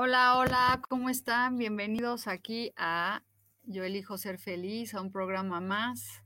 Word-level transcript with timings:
Hola, 0.00 0.36
hola, 0.36 0.80
¿cómo 0.88 1.10
están? 1.10 1.56
Bienvenidos 1.56 2.28
aquí 2.28 2.72
a 2.76 3.24
Yo 3.64 3.82
elijo 3.82 4.16
ser 4.16 4.38
feliz, 4.38 4.94
a 4.94 5.00
un 5.00 5.10
programa 5.10 5.60
más. 5.60 6.22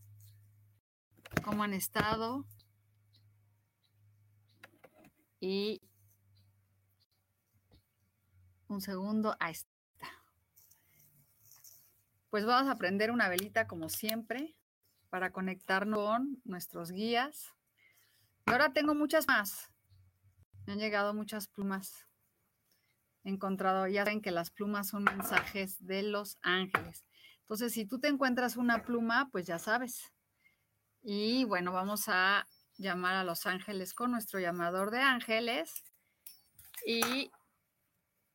¿Cómo 1.43 1.63
han 1.63 1.73
estado? 1.73 2.45
Y 5.41 5.81
un 8.69 8.83
segundo, 8.83 9.37
ahí 9.41 9.53
está. 9.53 9.71
Pues 12.29 12.45
vamos 12.45 12.71
a 12.71 12.77
prender 12.77 13.11
una 13.11 13.31
velita 13.31 13.67
como 13.67 13.89
siempre 13.89 14.55
para 15.09 15.33
conectarnos 15.33 15.99
con 15.99 16.43
nuestros 16.45 16.91
guías. 16.91 17.55
Y 18.47 18.51
ahora 18.51 18.75
tengo 18.75 18.95
muchas 18.95 19.27
más. 19.27 19.73
Me 20.67 20.75
han 20.75 20.79
llegado 20.79 21.15
muchas 21.15 21.49
plumas 21.49 22.07
encontrado, 23.25 23.87
ya 23.87 24.05
saben 24.05 24.21
que 24.21 24.31
las 24.31 24.51
plumas 24.51 24.89
son 24.89 25.05
mensajes 25.05 25.85
de 25.85 26.03
los 26.03 26.39
ángeles. 26.43 27.05
Entonces, 27.43 27.73
si 27.73 27.85
tú 27.85 28.01
te 28.01 28.09
encuentras 28.09 28.57
una 28.57 28.83
pluma, 28.83 29.29
pues 29.31 29.47
ya 29.47 29.59
sabes. 29.59 30.13
Y 31.03 31.45
bueno, 31.45 31.73
vamos 31.73 32.05
a 32.09 32.49
llamar 32.79 33.15
a 33.15 33.25
los 33.25 33.47
ángeles 33.47 33.95
con 33.95 34.11
nuestro 34.11 34.41
llamador 34.41 34.91
de 34.91 35.01
ángeles. 35.01 35.85
Y 36.87 37.31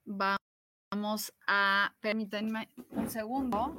vamos 0.05 1.33
a, 1.47 1.95
permítanme 1.99 2.69
un 2.91 3.09
segundo. 3.09 3.75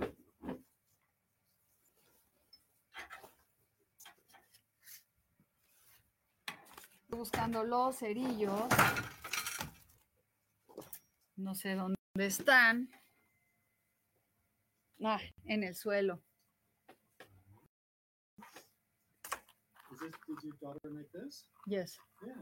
Buscando 7.09 7.65
los 7.65 7.97
cerillos. 7.97 8.65
No 11.39 11.55
sé 11.55 11.77
dónde 11.77 11.95
están. 12.17 12.91
Ah, 15.05 15.21
en 15.45 15.63
el 15.63 15.77
suelo. 15.77 16.21
Is 19.93 20.01
this, 20.01 20.15
did 20.27 20.43
your 20.43 20.57
daughter 20.61 20.91
make 20.91 21.11
this? 21.13 21.47
Yes, 21.67 21.97
Yeah. 22.27 22.35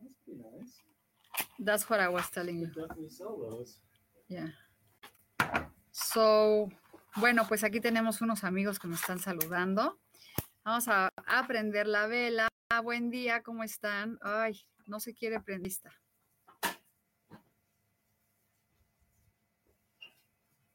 That's 0.00 0.14
pretty 0.24 0.40
nice. 0.42 0.82
that's 1.58 1.88
what 1.90 2.00
I 2.00 2.08
was 2.08 2.30
telling 2.30 2.60
You 2.60 2.66
definitely 2.68 3.10
sell 3.10 3.36
those. 3.38 3.78
Yeah. 4.28 4.52
So, 5.90 6.70
bueno, 7.16 7.46
pues 7.46 7.62
aquí 7.62 7.80
tenemos 7.80 8.22
unos 8.22 8.42
amigos 8.42 8.78
que 8.78 8.88
me 8.88 8.94
están 8.94 9.18
saludando. 9.18 9.98
Vamos 10.64 10.88
a, 10.88 11.10
a 11.26 11.46
prender 11.46 11.86
la 11.86 12.06
vela. 12.06 12.48
Buen 12.82 13.10
día, 13.10 13.42
¿cómo 13.42 13.62
están? 13.64 14.18
Ay, 14.22 14.58
no 14.86 14.98
se 14.98 15.12
quiere 15.14 15.40
prendista. 15.40 15.92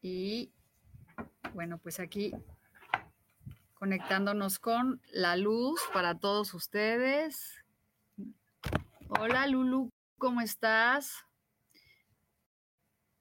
Y 0.01 0.51
bueno, 1.53 1.78
pues 1.78 2.00
aquí 2.00 2.34
conectándonos 3.75 4.59
con 4.59 5.01
la 5.12 5.35
luz 5.35 5.81
para 5.94 6.17
todos 6.17 6.53
ustedes. 6.53 7.63
Hola 9.09 9.47
Lulu, 9.47 9.90
¿cómo 10.17 10.41
estás? 10.41 11.25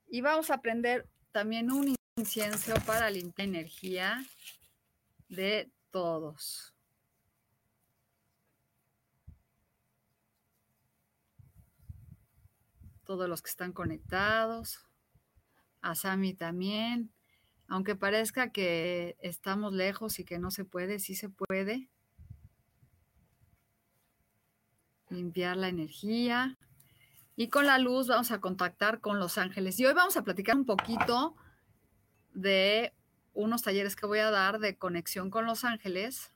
Y 0.08 0.22
vamos 0.22 0.50
a 0.50 0.60
prender 0.60 1.06
también 1.32 1.70
un 1.70 1.94
incienso 2.16 2.74
para 2.86 3.10
limpiar 3.10 3.48
energía 3.48 4.24
de 5.28 5.70
todos. 5.90 6.74
Todos 13.04 13.28
los 13.28 13.42
que 13.42 13.50
están 13.50 13.72
conectados. 13.72 14.89
A 15.80 15.94
Sami 15.94 16.34
también. 16.34 17.12
Aunque 17.68 17.94
parezca 17.94 18.50
que 18.50 19.16
estamos 19.20 19.72
lejos 19.72 20.18
y 20.18 20.24
que 20.24 20.38
no 20.38 20.50
se 20.50 20.64
puede, 20.64 20.98
sí 20.98 21.14
se 21.14 21.28
puede. 21.28 21.88
Limpiar 25.08 25.56
la 25.56 25.68
energía. 25.68 26.58
Y 27.36 27.48
con 27.48 27.66
la 27.66 27.78
luz 27.78 28.08
vamos 28.08 28.32
a 28.32 28.40
contactar 28.40 29.00
con 29.00 29.18
los 29.18 29.38
ángeles. 29.38 29.78
Y 29.78 29.86
hoy 29.86 29.94
vamos 29.94 30.16
a 30.16 30.24
platicar 30.24 30.56
un 30.56 30.66
poquito 30.66 31.36
de 32.34 32.92
unos 33.32 33.62
talleres 33.62 33.96
que 33.96 34.06
voy 34.06 34.18
a 34.18 34.30
dar 34.30 34.58
de 34.58 34.76
conexión 34.76 35.30
con 35.30 35.46
los 35.46 35.64
ángeles. 35.64 36.32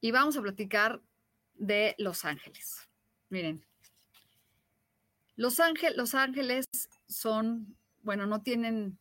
Y 0.00 0.10
vamos 0.12 0.36
a 0.36 0.42
platicar 0.42 1.02
de 1.54 1.94
los 1.98 2.24
ángeles. 2.24 2.88
Miren, 3.28 3.64
los, 5.36 5.60
ángel, 5.60 5.94
los 5.96 6.14
ángeles 6.14 6.66
son, 7.06 7.76
bueno, 8.02 8.26
no 8.26 8.42
tienen, 8.42 8.98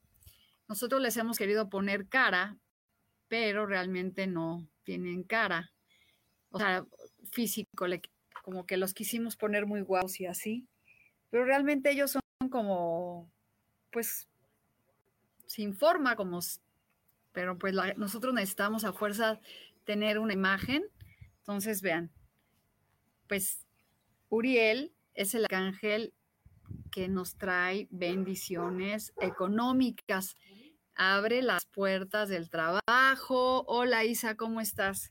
nosotros 0.68 1.02
les 1.02 1.18
hemos 1.18 1.38
querido 1.38 1.70
poner 1.70 2.08
cara, 2.08 2.58
pero 3.28 3.66
realmente 3.66 4.28
no 4.28 4.68
tienen 4.84 5.24
cara. 5.24 5.72
O 6.52 6.60
sea, 6.60 6.86
físico, 7.32 7.86
como 8.44 8.66
que 8.66 8.78
los 8.78 8.94
quisimos 8.94 9.36
poner 9.36 9.66
muy 9.66 9.82
guapos 9.82 10.20
y 10.20 10.26
así, 10.26 10.68
pero 11.30 11.46
realmente 11.46 11.92
ellos 11.92 12.12
son 12.12 12.50
como, 12.50 13.30
pues, 13.92 14.28
sin 15.48 15.76
forma, 15.76 16.16
como, 16.16 16.40
pero 17.32 17.58
pues 17.58 17.74
nosotros 17.98 18.34
necesitamos 18.34 18.84
a 18.84 18.94
fuerza 18.94 19.40
tener 19.84 20.20
una 20.20 20.34
imagen. 20.34 20.84
Entonces, 21.40 21.82
vean, 21.82 22.12
pues 23.28 23.66
Uriel 24.30 24.94
es 25.14 25.34
el 25.36 25.44
arcángel 25.46 26.14
que 26.96 27.10
nos 27.10 27.36
trae 27.36 27.90
bendiciones 27.92 29.12
económicas. 29.20 30.38
Abre 30.96 31.42
las 31.42 31.66
puertas 31.66 32.30
del 32.30 32.50
trabajo. 32.50 33.66
Hola 33.68 34.06
Isa, 34.06 34.38
¿cómo 34.38 34.62
estás? 34.62 35.10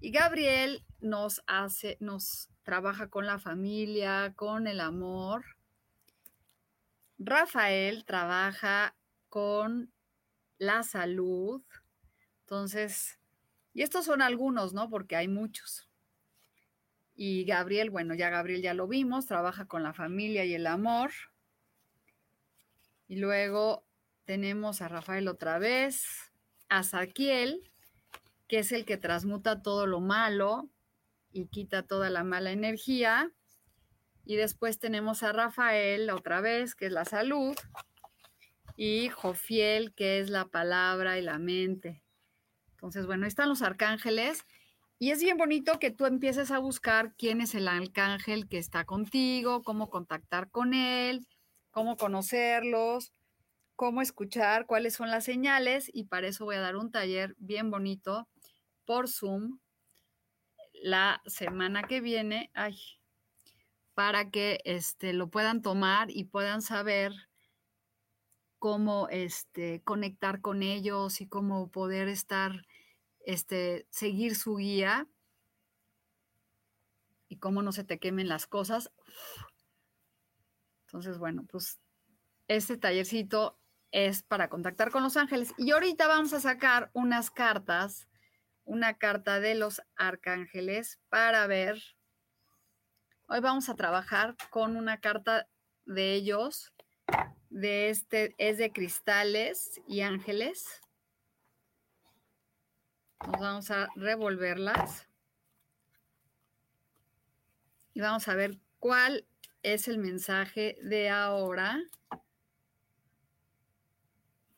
Y 0.00 0.10
Gabriel 0.10 0.84
nos 0.98 1.44
hace, 1.46 1.96
nos 2.00 2.50
trabaja 2.64 3.08
con 3.08 3.24
la 3.24 3.38
familia, 3.38 4.32
con 4.34 4.66
el 4.66 4.80
amor. 4.80 5.44
Rafael 7.18 8.04
trabaja 8.04 8.96
con 9.28 9.92
la 10.58 10.82
salud. 10.82 11.62
Entonces, 12.40 13.20
y 13.74 13.82
estos 13.82 14.06
son 14.06 14.22
algunos, 14.22 14.72
¿no? 14.72 14.90
Porque 14.90 15.14
hay 15.14 15.28
muchos. 15.28 15.88
Y 17.16 17.44
Gabriel, 17.44 17.88
bueno, 17.88 18.14
ya 18.14 18.28
Gabriel 18.28 18.60
ya 18.60 18.74
lo 18.74 18.86
vimos, 18.86 19.26
trabaja 19.26 19.66
con 19.66 19.82
la 19.82 19.94
familia 19.94 20.44
y 20.44 20.52
el 20.52 20.66
amor. 20.66 21.10
Y 23.08 23.16
luego 23.16 23.86
tenemos 24.26 24.82
a 24.82 24.88
Rafael 24.88 25.26
otra 25.28 25.58
vez, 25.58 26.04
a 26.68 26.82
Saquiel, 26.82 27.70
que 28.48 28.58
es 28.58 28.70
el 28.70 28.84
que 28.84 28.98
transmuta 28.98 29.62
todo 29.62 29.86
lo 29.86 30.00
malo 30.00 30.68
y 31.32 31.46
quita 31.46 31.84
toda 31.84 32.10
la 32.10 32.22
mala 32.22 32.50
energía. 32.50 33.32
Y 34.26 34.36
después 34.36 34.78
tenemos 34.78 35.22
a 35.22 35.32
Rafael 35.32 36.10
otra 36.10 36.42
vez, 36.42 36.74
que 36.74 36.86
es 36.86 36.92
la 36.92 37.06
salud. 37.06 37.56
Y 38.76 39.08
Jofiel, 39.08 39.94
que 39.94 40.20
es 40.20 40.28
la 40.28 40.46
palabra 40.46 41.18
y 41.18 41.22
la 41.22 41.38
mente. 41.38 42.02
Entonces, 42.72 43.06
bueno, 43.06 43.24
ahí 43.24 43.28
están 43.28 43.48
los 43.48 43.62
arcángeles. 43.62 44.44
Y 44.98 45.10
es 45.10 45.22
bien 45.22 45.36
bonito 45.36 45.78
que 45.78 45.90
tú 45.90 46.06
empieces 46.06 46.50
a 46.50 46.58
buscar 46.58 47.14
quién 47.16 47.40
es 47.40 47.54
el 47.54 47.68
arcángel 47.68 48.48
que 48.48 48.58
está 48.58 48.84
contigo, 48.84 49.62
cómo 49.62 49.90
contactar 49.90 50.50
con 50.50 50.72
él, 50.72 51.26
cómo 51.70 51.96
conocerlos, 51.96 53.12
cómo 53.74 54.00
escuchar, 54.00 54.66
cuáles 54.66 54.94
son 54.94 55.10
las 55.10 55.24
señales. 55.24 55.90
Y 55.92 56.04
para 56.04 56.28
eso 56.28 56.46
voy 56.46 56.56
a 56.56 56.60
dar 56.60 56.76
un 56.76 56.90
taller 56.90 57.34
bien 57.38 57.70
bonito 57.70 58.28
por 58.86 59.08
Zoom 59.08 59.58
la 60.82 61.22
semana 61.26 61.82
que 61.82 62.00
viene, 62.00 62.50
ay, 62.54 62.78
para 63.94 64.30
que 64.30 64.60
este, 64.64 65.12
lo 65.12 65.28
puedan 65.28 65.62
tomar 65.62 66.10
y 66.10 66.24
puedan 66.24 66.62
saber 66.62 67.12
cómo 68.58 69.08
este, 69.10 69.82
conectar 69.82 70.40
con 70.40 70.62
ellos 70.62 71.20
y 71.20 71.28
cómo 71.28 71.70
poder 71.70 72.08
estar, 72.08 72.66
este, 73.26 73.86
seguir 73.90 74.34
su 74.34 74.56
guía 74.56 75.06
y 77.28 77.36
cómo 77.36 77.60
no 77.60 77.72
se 77.72 77.84
te 77.84 77.98
quemen 77.98 78.28
las 78.28 78.46
cosas. 78.46 78.90
Entonces, 80.86 81.18
bueno, 81.18 81.44
pues 81.50 81.78
este 82.48 82.78
tallercito 82.78 83.58
es 83.90 84.22
para 84.22 84.48
contactar 84.48 84.90
con 84.90 85.02
los 85.02 85.18
ángeles. 85.18 85.52
Y 85.58 85.72
ahorita 85.72 86.06
vamos 86.06 86.32
a 86.32 86.40
sacar 86.40 86.90
unas 86.94 87.30
cartas, 87.30 88.08
una 88.64 88.96
carta 88.96 89.40
de 89.40 89.56
los 89.56 89.82
arcángeles 89.96 91.00
para 91.10 91.46
ver. 91.46 91.82
Hoy 93.26 93.40
vamos 93.40 93.68
a 93.68 93.74
trabajar 93.74 94.36
con 94.50 94.76
una 94.76 95.00
carta 95.00 95.48
de 95.84 96.14
ellos 96.14 96.72
de 97.50 97.90
este 97.90 98.34
es 98.38 98.58
de 98.58 98.72
cristales 98.72 99.80
y 99.88 100.02
ángeles. 100.02 100.80
Nos 103.26 103.40
vamos 103.40 103.70
a 103.70 103.88
revolverlas. 103.96 105.08
Y 107.94 108.00
vamos 108.00 108.28
a 108.28 108.34
ver 108.34 108.58
cuál 108.78 109.26
es 109.62 109.88
el 109.88 109.98
mensaje 109.98 110.78
de 110.82 111.10
ahora 111.10 111.82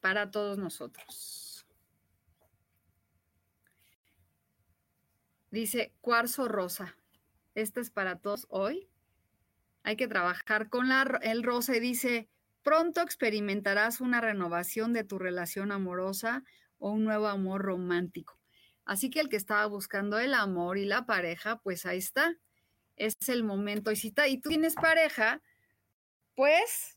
para 0.00 0.31
todos 0.31 0.59
nosotros. 0.59 1.67
Dice 5.50 5.94
cuarzo 6.00 6.49
rosa. 6.49 6.97
Este 7.55 7.81
es 7.81 7.91
para 7.91 8.19
todos 8.19 8.47
hoy. 8.50 8.88
Hay 9.82 9.97
que 9.97 10.09
trabajar 10.09 10.69
con 10.69 10.88
la, 10.88 11.19
el 11.23 11.43
rosa 11.43 11.76
y 11.76 11.81
dice, 11.81 12.29
Pronto 12.62 13.00
experimentarás 13.00 14.03
una 14.03 14.21
renovación 14.21 14.93
de 14.93 15.05
tu 15.05 15.19
relación 15.19 15.73
amorosa 15.73 16.44
o 16.79 16.91
un 16.91 17.05
nuevo 17.05 17.29
amor 17.29 17.62
romántico. 17.62 18.38
Así 18.88 19.11
que 19.11 19.20
el 19.20 19.29
que 19.29 19.37
estaba 19.37 19.67
buscando 19.67 20.19
el 20.19 20.32
amor 20.32 20.79
y 20.79 20.87
la 20.87 21.05
pareja, 21.05 21.61
pues 21.61 21.85
ahí 21.85 21.99
está. 21.99 22.38
Es 22.96 23.17
el 23.29 23.44
momento. 23.44 23.93
Y 23.93 23.96
si 23.96 24.14
y 24.26 24.38
tú 24.40 24.49
tienes 24.49 24.75
pareja, 24.76 25.43
pues 26.35 26.96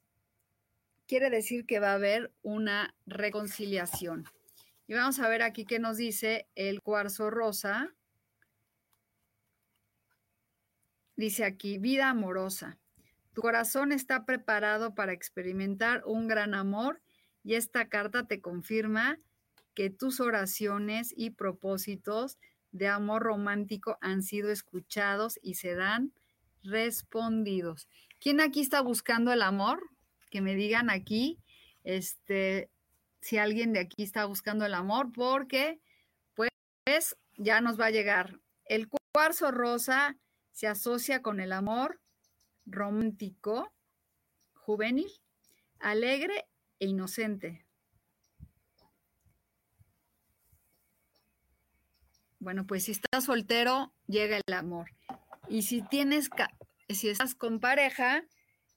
quiere 1.06 1.30
decir 1.30 1.66
que 1.66 1.82
va 1.82 1.92
a 1.92 1.96
haber 1.96 2.32
una 2.44 2.96
reconciliación. 3.06 4.24
Y 4.88 4.94
vamos 4.94 5.20
a 5.20 5.28
ver 5.28 5.42
aquí 5.42 5.66
qué 5.66 5.80
nos 5.80 5.98
dice 5.98 6.48
el 6.56 6.82
cuarzo 6.82 7.30
rosa. 7.30 7.94
Dice 11.18 11.44
aquí, 11.44 11.78
vida 11.78 12.10
amorosa. 12.10 12.80
Tu 13.34 13.42
corazón 13.42 13.92
está 13.92 14.26
preparado 14.26 14.96
para 14.96 15.12
experimentar 15.12 16.04
un 16.06 16.30
gran 16.30 16.54
amor 16.54 17.02
y 17.44 17.56
esta 17.56 17.90
carta 17.90 18.28
te 18.28 18.40
confirma 18.40 19.20
que 19.74 19.90
tus 19.90 20.20
oraciones 20.20 21.14
y 21.16 21.32
propósitos 21.32 22.38
de 22.72 22.88
amor 22.88 23.24
romántico 23.24 23.98
han 24.02 24.24
sido 24.24 24.52
escuchados 24.52 25.40
y 25.42 25.56
serán 25.56 26.14
respondidos. 26.64 27.88
¿Quién 28.20 28.40
aquí 28.40 28.62
está 28.62 28.82
buscando 28.82 29.32
el 29.34 29.42
amor? 29.42 29.82
Que 30.30 30.42
me 30.42 30.56
digan 30.56 30.90
aquí, 30.90 31.40
este, 31.84 32.70
si 33.20 33.38
alguien 33.38 33.74
de 33.74 33.80
aquí 33.80 34.04
está 34.04 34.26
buscando 34.26 34.66
el 34.66 34.74
amor, 34.74 35.12
porque 35.12 35.80
pues 36.36 36.50
ya 37.38 37.62
nos 37.62 37.80
va 37.80 37.88
a 37.88 37.92
llegar. 37.92 38.40
El 38.66 38.88
cuarzo 39.14 39.52
rosa 39.52 40.18
se 40.52 40.68
asocia 40.68 41.22
con 41.22 41.40
el 41.40 41.52
amor, 41.52 42.00
romántico, 42.66 43.74
juvenil, 44.54 45.12
alegre 45.80 46.46
e 46.80 46.88
inocente. 46.88 47.66
Bueno, 52.42 52.66
pues 52.66 52.86
si 52.86 52.92
estás 52.94 53.26
soltero, 53.26 53.94
llega 54.08 54.38
el 54.38 54.54
amor. 54.56 54.90
Y 55.48 55.62
si 55.62 55.84
tienes, 55.84 56.28
si 56.90 57.10
estás 57.10 57.36
con 57.36 57.60
pareja, 57.60 58.24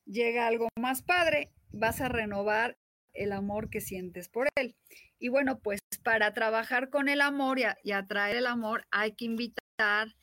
llega 0.04 0.46
algo 0.46 0.68
más 0.78 1.02
padre, 1.02 1.50
vas 1.72 2.02
a 2.02 2.10
renovar 2.10 2.76
el 3.14 3.32
amor 3.32 3.70
que 3.70 3.80
sientes 3.80 4.28
por 4.28 4.48
él. 4.56 4.76
Y 5.18 5.30
bueno, 5.30 5.60
pues 5.60 5.80
para 6.02 6.34
trabajar 6.34 6.90
con 6.90 7.08
el 7.08 7.22
amor 7.22 7.58
y, 7.58 7.92
atraer 7.92 8.36
el 8.36 8.46
amor, 8.46 8.86
hay 8.90 9.12
que 9.12 9.24
invitar 9.24 10.14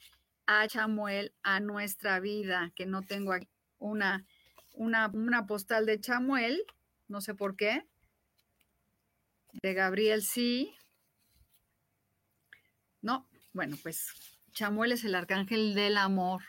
a 0.45 0.67
Chamuel 0.67 1.33
a 1.41 1.59
nuestra 1.59 2.19
vida, 2.19 2.71
que 2.75 2.85
no 2.85 3.01
tengo 3.01 3.33
aquí 3.33 3.49
una, 3.79 4.23
una, 4.73 5.47
postal 5.47 5.87
de 5.87 5.99
Chamuel, 5.99 6.63
no 7.07 7.21
sé 7.21 7.33
por 7.33 7.55
qué, 7.55 7.87
de 9.63 9.73
Gabriel 9.73 10.21
sí. 10.21 10.75
No, 13.01 13.27
bueno, 13.53 13.77
pues 13.81 14.07
Chamuel 14.51 14.91
es 14.91 15.03
el 15.03 15.15
arcángel 15.15 15.73
del 15.75 15.97
amor, 15.97 16.43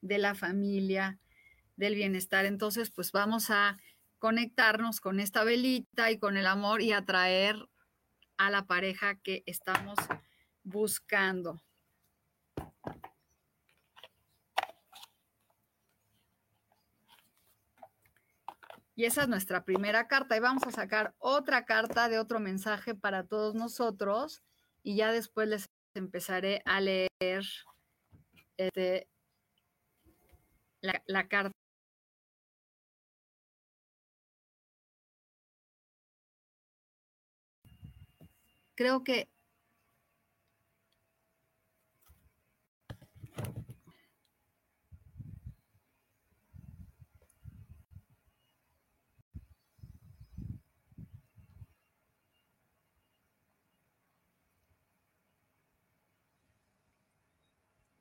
de 0.00 0.18
la 0.18 0.34
familia, 0.34 1.18
del 1.76 1.94
bienestar. 1.94 2.44
Entonces, 2.44 2.90
pues 2.90 3.12
vamos 3.12 3.50
a 3.50 3.78
conectarnos 4.18 5.00
con 5.00 5.20
esta 5.20 5.44
velita 5.44 6.10
y 6.10 6.18
con 6.18 6.36
el 6.36 6.46
amor 6.46 6.82
y 6.82 6.92
atraer 6.92 7.56
a 8.36 8.50
la 8.50 8.66
pareja 8.66 9.16
que 9.16 9.42
estamos 9.46 9.98
buscando. 10.62 11.62
Y 19.00 19.06
esa 19.06 19.22
es 19.22 19.28
nuestra 19.28 19.64
primera 19.64 20.08
carta. 20.08 20.36
Y 20.36 20.40
vamos 20.40 20.64
a 20.66 20.72
sacar 20.72 21.14
otra 21.18 21.64
carta 21.64 22.10
de 22.10 22.18
otro 22.18 22.38
mensaje 22.38 22.94
para 22.94 23.26
todos 23.26 23.54
nosotros. 23.54 24.42
Y 24.82 24.96
ya 24.96 25.10
después 25.10 25.48
les 25.48 25.69
empezaré 25.94 26.62
a 26.64 26.80
leer 26.80 27.44
este, 28.56 29.08
la, 30.82 31.02
la 31.06 31.28
carta. 31.28 31.52
Creo 38.74 39.04
que 39.04 39.28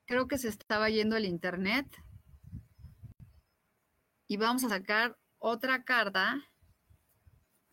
creo 0.09 0.27
que 0.27 0.39
se 0.39 0.47
estaba 0.47 0.89
yendo 0.89 1.15
el 1.15 1.25
internet. 1.25 1.85
Y 4.27 4.37
vamos 4.37 4.63
a 4.63 4.69
sacar 4.69 5.15
otra 5.37 5.83
carta 5.83 6.49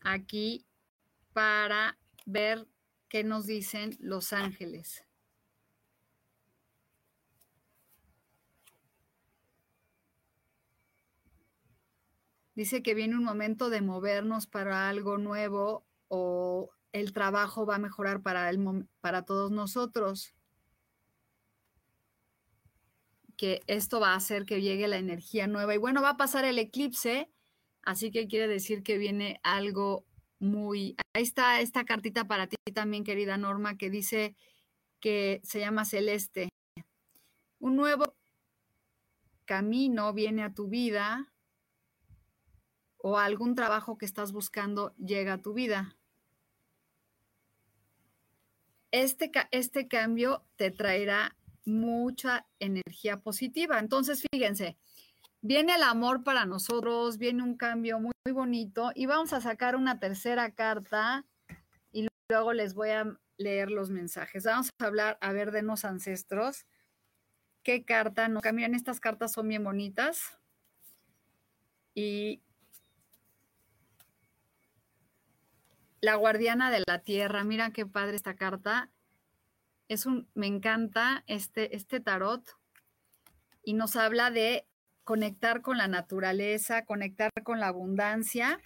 aquí 0.01 0.67
para 1.33 1.97
ver 2.27 2.67
qué 3.09 3.23
nos 3.23 3.47
dicen 3.47 3.97
los 3.99 4.33
ángeles. 4.33 5.03
Dice 12.53 12.83
que 12.83 12.93
viene 12.93 13.15
un 13.15 13.23
momento 13.23 13.71
de 13.71 13.81
movernos 13.81 14.45
para 14.45 14.89
algo 14.89 15.17
nuevo 15.17 15.87
o 16.07 16.69
el 16.91 17.13
trabajo 17.13 17.65
va 17.65 17.75
a 17.75 17.79
mejorar 17.79 18.21
para, 18.21 18.47
el, 18.51 18.87
para 19.01 19.23
todos 19.23 19.49
nosotros 19.49 20.36
que 23.37 23.61
esto 23.67 23.99
va 23.99 24.13
a 24.13 24.17
hacer 24.17 24.45
que 24.45 24.61
llegue 24.61 24.87
la 24.87 24.97
energía 24.97 25.47
nueva. 25.47 25.75
Y 25.75 25.77
bueno, 25.77 26.01
va 26.01 26.11
a 26.11 26.17
pasar 26.17 26.43
el 26.43 26.59
eclipse, 26.59 27.29
así 27.83 28.11
que 28.11 28.27
quiere 28.27 28.47
decir 28.47 28.83
que 28.83 28.97
viene 28.97 29.39
algo 29.43 30.05
muy... 30.39 30.97
Ahí 31.13 31.23
está 31.23 31.61
esta 31.61 31.85
cartita 31.85 32.27
para 32.27 32.47
ti 32.47 32.57
también, 32.73 33.03
querida 33.03 33.37
Norma, 33.37 33.77
que 33.77 33.89
dice 33.89 34.35
que 34.99 35.39
se 35.43 35.59
llama 35.59 35.85
Celeste. 35.85 36.49
Un 37.59 37.75
nuevo 37.75 38.15
camino 39.45 40.13
viene 40.13 40.43
a 40.43 40.53
tu 40.53 40.67
vida 40.67 41.31
o 42.97 43.17
algún 43.17 43.55
trabajo 43.55 43.97
que 43.97 44.05
estás 44.05 44.31
buscando 44.31 44.95
llega 44.95 45.33
a 45.33 45.41
tu 45.41 45.53
vida. 45.53 45.95
Este, 48.91 49.31
este 49.51 49.87
cambio 49.87 50.43
te 50.55 50.71
traerá 50.71 51.36
mucha 51.67 52.47
energía 52.59 53.19
positiva. 53.19 53.79
Entonces, 53.79 54.23
fíjense, 54.31 54.77
viene 55.41 55.75
el 55.75 55.83
amor 55.83 56.23
para 56.23 56.45
nosotros, 56.45 57.17
viene 57.17 57.43
un 57.43 57.57
cambio 57.57 57.99
muy, 57.99 58.13
muy 58.25 58.33
bonito 58.33 58.91
y 58.95 59.05
vamos 59.05 59.33
a 59.33 59.41
sacar 59.41 59.75
una 59.75 59.99
tercera 59.99 60.51
carta 60.51 61.25
y 61.91 62.07
luego 62.29 62.53
les 62.53 62.73
voy 62.73 62.89
a 62.89 63.17
leer 63.37 63.69
los 63.69 63.89
mensajes. 63.89 64.45
Vamos 64.45 64.69
a 64.79 64.85
hablar, 64.85 65.17
a 65.21 65.31
ver, 65.31 65.51
de 65.51 65.61
los 65.61 65.85
ancestros. 65.85 66.65
¿Qué 67.63 67.83
carta 67.83 68.27
no 68.29 68.41
cambian? 68.41 68.73
Estas 68.73 68.99
cartas 68.99 69.33
son 69.33 69.47
bien 69.47 69.63
bonitas. 69.63 70.37
Y 71.93 72.41
la 75.99 76.15
guardiana 76.15 76.71
de 76.71 76.83
la 76.87 76.99
tierra, 76.99 77.43
mira 77.43 77.71
qué 77.71 77.85
padre 77.85 78.15
esta 78.15 78.35
carta. 78.35 78.89
Es 79.87 80.05
un, 80.05 80.29
me 80.33 80.47
encanta 80.47 81.23
este, 81.27 81.75
este 81.75 81.99
tarot 81.99 82.43
y 83.63 83.73
nos 83.73 83.95
habla 83.95 84.31
de 84.31 84.67
conectar 85.03 85.61
con 85.61 85.77
la 85.77 85.87
naturaleza, 85.87 86.85
conectar 86.85 87.31
con 87.43 87.59
la 87.59 87.67
abundancia. 87.67 88.59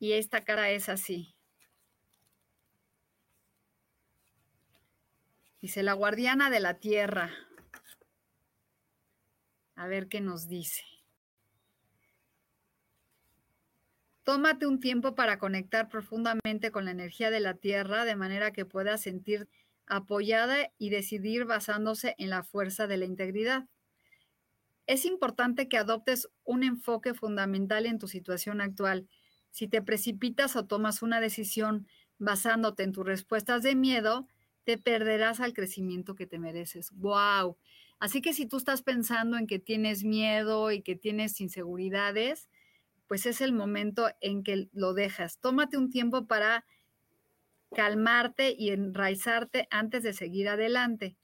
Y 0.00 0.12
esta 0.14 0.40
cara 0.40 0.70
es 0.70 0.88
así. 0.88 1.36
Dice 5.60 5.84
la 5.84 5.92
guardiana 5.92 6.50
de 6.50 6.58
la 6.58 6.74
tierra. 6.74 7.30
A 9.76 9.86
ver 9.86 10.08
qué 10.08 10.20
nos 10.20 10.48
dice. 10.48 10.82
Tómate 14.24 14.66
un 14.66 14.80
tiempo 14.80 15.14
para 15.14 15.38
conectar 15.38 15.88
profundamente 15.88 16.72
con 16.72 16.84
la 16.84 16.90
energía 16.90 17.30
de 17.30 17.38
la 17.38 17.54
tierra 17.54 18.04
de 18.04 18.16
manera 18.16 18.52
que 18.52 18.64
puedas 18.64 19.02
sentir 19.02 19.48
apoyada 19.86 20.72
y 20.78 20.90
decidir 20.90 21.44
basándose 21.44 22.14
en 22.18 22.30
la 22.30 22.42
fuerza 22.42 22.86
de 22.86 22.96
la 22.96 23.04
integridad. 23.04 23.66
Es 24.86 25.04
importante 25.04 25.68
que 25.68 25.78
adoptes 25.78 26.28
un 26.44 26.64
enfoque 26.64 27.14
fundamental 27.14 27.86
en 27.86 27.98
tu 27.98 28.08
situación 28.08 28.60
actual. 28.60 29.08
Si 29.50 29.68
te 29.68 29.82
precipitas 29.82 30.56
o 30.56 30.66
tomas 30.66 31.02
una 31.02 31.20
decisión 31.20 31.86
basándote 32.18 32.82
en 32.82 32.92
tus 32.92 33.06
respuestas 33.06 33.62
de 33.62 33.74
miedo, 33.74 34.26
te 34.64 34.78
perderás 34.78 35.40
al 35.40 35.54
crecimiento 35.54 36.14
que 36.14 36.26
te 36.26 36.38
mereces. 36.38 36.90
¡Wow! 36.92 37.56
Así 37.98 38.20
que 38.20 38.32
si 38.32 38.46
tú 38.46 38.56
estás 38.56 38.82
pensando 38.82 39.36
en 39.36 39.46
que 39.46 39.58
tienes 39.58 40.04
miedo 40.04 40.72
y 40.72 40.82
que 40.82 40.96
tienes 40.96 41.40
inseguridades, 41.40 42.48
pues 43.06 43.26
es 43.26 43.40
el 43.40 43.52
momento 43.52 44.08
en 44.20 44.42
que 44.42 44.68
lo 44.72 44.94
dejas. 44.94 45.38
Tómate 45.38 45.76
un 45.76 45.90
tiempo 45.90 46.26
para 46.26 46.64
calmarte 47.74 48.54
y 48.56 48.70
enraizarte 48.70 49.66
antes 49.70 50.02
de 50.02 50.12
seguir 50.12 50.48
adelante. 50.48 51.16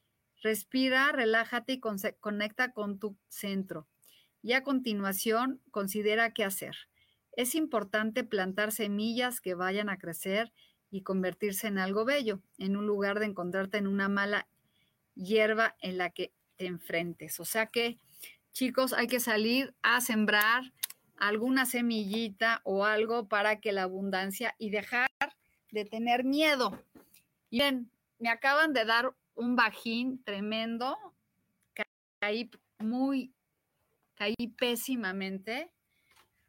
Respira, 0.42 1.12
relájate 1.12 1.74
y 1.74 1.80
conecta 1.80 2.72
con 2.72 2.98
tu 2.98 3.16
centro. 3.28 3.88
Y 4.42 4.52
a 4.52 4.62
continuación, 4.62 5.60
considera 5.70 6.32
qué 6.32 6.44
hacer. 6.44 6.76
Es 7.32 7.54
importante 7.54 8.24
plantar 8.24 8.72
semillas 8.72 9.40
que 9.40 9.54
vayan 9.54 9.88
a 9.88 9.98
crecer 9.98 10.52
y 10.90 11.02
convertirse 11.02 11.66
en 11.66 11.78
algo 11.78 12.04
bello, 12.04 12.40
en 12.56 12.76
un 12.76 12.86
lugar 12.86 13.18
de 13.18 13.26
encontrarte 13.26 13.78
en 13.78 13.86
una 13.86 14.08
mala 14.08 14.48
hierba 15.14 15.76
en 15.80 15.98
la 15.98 16.10
que 16.10 16.32
te 16.56 16.66
enfrentes. 16.66 17.40
O 17.40 17.44
sea 17.44 17.66
que, 17.66 17.98
chicos, 18.52 18.92
hay 18.92 19.06
que 19.06 19.20
salir 19.20 19.74
a 19.82 20.00
sembrar 20.00 20.72
alguna 21.16 21.66
semillita 21.66 22.60
o 22.64 22.84
algo 22.84 23.28
para 23.28 23.60
que 23.60 23.72
la 23.72 23.82
abundancia 23.82 24.54
y 24.58 24.70
dejar 24.70 25.07
de 25.70 25.84
tener 25.84 26.24
miedo. 26.24 26.82
Bien, 27.50 27.90
me 28.18 28.28
acaban 28.28 28.72
de 28.72 28.84
dar 28.84 29.14
un 29.34 29.56
bajín 29.56 30.22
tremendo, 30.24 30.96
caí 32.18 32.50
muy, 32.78 33.32
caí 34.14 34.34
pésimamente 34.56 35.70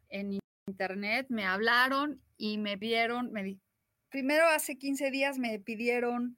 en 0.08 0.40
internet, 0.66 1.26
me 1.28 1.44
hablaron 1.44 2.20
y 2.36 2.58
me 2.58 2.76
vieron, 2.76 3.32
me, 3.32 3.58
primero 4.10 4.46
hace 4.46 4.76
15 4.76 5.10
días 5.10 5.38
me 5.38 5.58
pidieron 5.60 6.36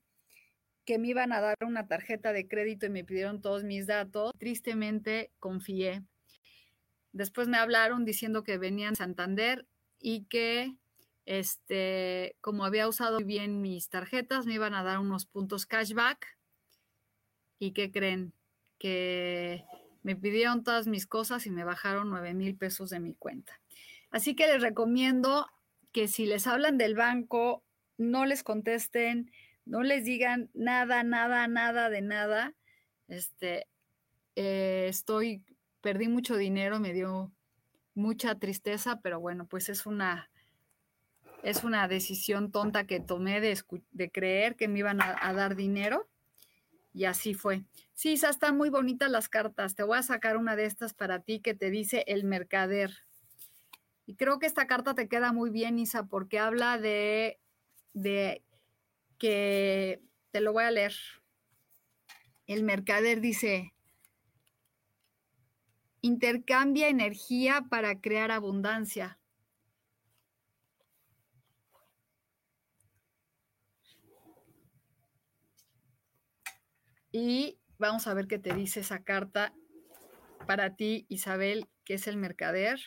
que 0.85 0.99
me 0.99 1.09
iban 1.09 1.33
a 1.33 1.41
dar 1.41 1.57
una 1.65 1.87
tarjeta 1.87 2.33
de 2.33 2.49
crédito 2.49 2.87
y 2.87 2.91
me 2.91 3.05
pidieron 3.05 3.41
todos 3.41 3.65
mis 3.65 3.87
datos. 3.87 4.33
Tristemente 4.39 5.31
confié. 5.39 6.03
Después 7.13 7.47
me 7.47 7.59
hablaron 7.59 8.05
diciendo 8.05 8.43
que 8.43 8.59
venían 8.59 8.97
Santander 8.97 9.67
y 10.01 10.25
que 10.25 10.77
este, 11.27 12.37
como 12.41 12.65
había 12.65 12.89
usado 12.89 13.19
bien 13.19 13.61
mis 13.61 13.89
tarjetas, 13.89 14.47
me 14.47 14.55
iban 14.55 14.75
a 14.75 14.83
dar 14.83 14.99
unos 14.99 15.27
puntos 15.27 15.67
cashback. 15.67 16.37
¿Y 17.59 17.73
qué 17.73 17.93
creen? 17.93 18.33
Que 18.79 19.65
me 20.03 20.17
pidieron 20.17 20.65
todas 20.65 20.87
mis 20.87 21.07
cosas 21.07 21.47
y 21.47 21.51
me 21.51 21.65
bajaron 21.65 22.11
9 22.11 22.35
mil 22.35 22.57
pesos 22.57 22.91
de 22.91 23.01
mi 23.01 23.15
cuenta. 23.15 23.61
Así 24.11 24.35
que 24.35 24.47
les 24.47 24.61
recomiendo 24.61 25.47
que 25.93 26.09
si 26.09 26.27
les 26.27 26.47
hablan 26.47 26.77
del 26.79 26.95
banco, 26.95 27.63
no 27.99 28.27
les 28.27 28.43
contesten, 28.43 29.31
no 29.65 29.83
les 29.83 30.05
digan 30.05 30.51
nada, 30.55 31.03
nada, 31.05 31.47
nada 31.47 31.89
de 31.89 32.01
nada. 32.01 32.55
Este, 33.09 33.67
eh, 34.35 34.87
estoy, 34.89 35.45
perdí 35.81 36.09
mucho 36.09 36.37
dinero, 36.37 36.81
me 36.81 36.93
dio 36.93 37.33
mucha 37.95 38.35
tristeza, 38.39 39.01
pero 39.03 39.21
bueno, 39.21 39.47
pues 39.47 39.69
es 39.69 39.87
una, 39.87 40.31
es 41.43 41.65
una 41.65 41.89
decisión 41.89 42.53
tonta 42.53 42.87
que 42.87 43.01
tomé 43.01 43.41
de, 43.41 44.11
creer 44.11 44.57
que 44.57 44.69
me 44.69 44.81
iban 44.81 45.01
a, 45.01 45.33
dar 45.33 45.57
dinero. 45.57 46.09
Y 46.95 47.05
así 47.05 47.35
fue. 47.35 47.65
Sí, 47.95 48.13
Isa, 48.13 48.29
están 48.29 48.57
muy 48.57 48.69
bonitas 48.69 49.11
las 49.11 49.29
cartas. 49.29 49.75
Te 49.75 49.83
voy 49.83 49.99
a 49.99 50.03
sacar 50.03 50.37
una 50.37 50.57
de 50.57 50.67
estas 50.67 50.93
para 50.95 51.21
ti 51.21 51.41
que 51.41 51.55
te 51.55 51.71
dice 51.71 52.05
el 52.07 52.25
mercader. 52.25 52.93
Y 54.05 54.17
creo 54.17 54.39
que 54.39 54.47
esta 54.47 54.67
carta 54.67 54.95
te 54.95 55.09
queda 55.09 55.33
muy 55.33 55.51
bien, 55.51 55.79
Isa, 55.79 56.05
porque 56.05 56.39
habla 56.39 56.79
de 56.79 57.39
que, 59.19 60.03
te 60.33 60.41
lo 60.41 60.53
voy 60.53 60.65
a 60.65 60.71
leer. 60.71 60.95
El 62.47 62.65
mercader 62.65 63.21
dice, 63.21 63.73
intercambia 66.01 66.89
energía 66.89 67.65
para 67.71 68.01
crear 68.01 68.31
abundancia. 68.31 69.19
Y 77.13 77.59
vamos 77.79 78.07
a 78.07 78.15
ver 78.15 78.27
qué 78.27 78.39
te 78.39 78.55
dice 78.55 78.81
esa 78.81 79.05
carta 79.05 79.53
para 80.47 80.77
ti, 80.77 81.05
Isabel, 81.11 81.69
que 81.85 81.95
es 81.95 82.07
el 82.07 82.17
mercader. 82.17 82.81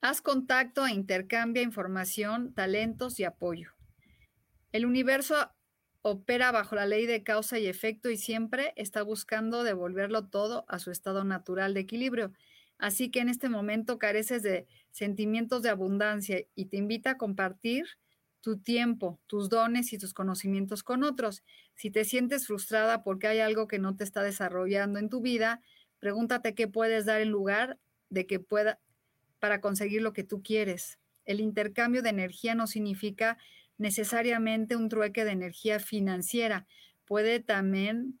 Haz 0.00 0.20
contacto 0.20 0.86
e 0.86 0.92
intercambia 0.92 1.62
información, 1.62 2.54
talentos 2.54 3.18
y 3.18 3.24
apoyo. 3.24 3.72
El 4.70 4.84
universo 4.84 5.50
opera 6.02 6.52
bajo 6.52 6.76
la 6.76 6.86
ley 6.86 7.06
de 7.06 7.24
causa 7.24 7.58
y 7.58 7.66
efecto 7.66 8.10
y 8.10 8.16
siempre 8.16 8.74
está 8.76 9.02
buscando 9.02 9.64
devolverlo 9.64 10.28
todo 10.28 10.66
a 10.68 10.78
su 10.78 10.90
estado 10.90 11.24
natural 11.24 11.74
de 11.74 11.80
equilibrio. 11.80 12.32
Así 12.78 13.10
que 13.10 13.20
en 13.20 13.28
este 13.28 13.48
momento 13.48 13.98
careces 13.98 14.42
de 14.42 14.66
sentimientos 14.90 15.62
de 15.62 15.70
abundancia 15.70 16.44
y 16.54 16.66
te 16.66 16.76
invita 16.76 17.12
a 17.12 17.18
compartir 17.18 17.86
tu 18.40 18.58
tiempo, 18.58 19.20
tus 19.26 19.48
dones 19.48 19.92
y 19.92 19.98
tus 19.98 20.14
conocimientos 20.14 20.82
con 20.82 21.02
otros. 21.02 21.42
Si 21.74 21.90
te 21.90 22.04
sientes 22.04 22.46
frustrada 22.46 23.02
porque 23.02 23.26
hay 23.26 23.40
algo 23.40 23.66
que 23.66 23.78
no 23.78 23.96
te 23.96 24.04
está 24.04 24.22
desarrollando 24.22 24.98
en 24.98 25.08
tu 25.08 25.20
vida, 25.20 25.60
pregúntate 25.98 26.54
qué 26.54 26.68
puedes 26.68 27.04
dar 27.04 27.20
en 27.20 27.30
lugar 27.30 27.78
de 28.10 28.26
que 28.26 28.38
pueda 28.40 28.78
para 29.40 29.60
conseguir 29.60 30.02
lo 30.02 30.12
que 30.12 30.24
tú 30.24 30.42
quieres. 30.42 30.98
El 31.24 31.40
intercambio 31.40 32.02
de 32.02 32.10
energía 32.10 32.54
no 32.54 32.66
significa 32.66 33.38
necesariamente 33.76 34.76
un 34.76 34.88
trueque 34.88 35.24
de 35.24 35.32
energía 35.32 35.78
financiera. 35.78 36.66
Puede 37.04 37.40
también 37.40 38.18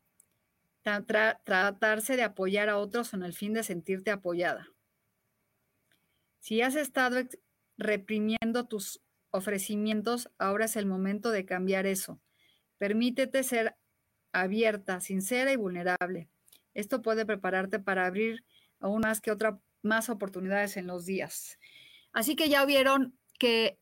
tratarse 1.06 2.16
de 2.16 2.22
apoyar 2.22 2.68
a 2.68 2.78
otros 2.78 3.10
con 3.10 3.22
el 3.22 3.32
fin 3.32 3.52
de 3.52 3.62
sentirte 3.62 4.10
apoyada. 4.10 4.68
Si 6.38 6.62
has 6.62 6.76
estado 6.76 7.20
reprimiendo 7.76 8.66
tus 8.66 9.00
ofrecimientos, 9.30 10.30
ahora 10.38 10.64
es 10.64 10.76
el 10.76 10.86
momento 10.86 11.30
de 11.30 11.44
cambiar 11.44 11.86
eso. 11.86 12.20
Permítete 12.78 13.42
ser 13.42 13.76
abierta, 14.32 15.00
sincera 15.00 15.52
y 15.52 15.56
vulnerable. 15.56 16.28
Esto 16.74 17.02
puede 17.02 17.26
prepararte 17.26 17.78
para 17.78 18.06
abrir 18.06 18.44
aún 18.80 19.00
más 19.00 19.20
que 19.20 19.30
otra 19.30 19.60
más 19.82 20.08
oportunidades 20.08 20.76
en 20.76 20.86
los 20.86 21.06
días. 21.06 21.58
Así 22.12 22.36
que 22.36 22.48
ya 22.48 22.64
vieron 22.64 23.18
que, 23.38 23.78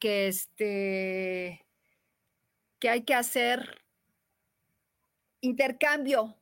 que, 0.00 0.28
este, 0.28 1.66
que 2.78 2.88
hay 2.88 3.04
que 3.04 3.14
hacer 3.14 3.82
intercambio, 5.40 6.36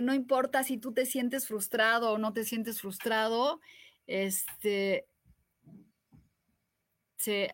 no 0.00 0.14
importa 0.14 0.62
si 0.64 0.78
tú 0.78 0.92
te 0.92 1.06
sientes 1.06 1.46
frustrado 1.48 2.12
o 2.12 2.18
no 2.18 2.32
te 2.32 2.44
sientes 2.44 2.80
frustrado, 2.80 3.60
Este, 4.06 5.06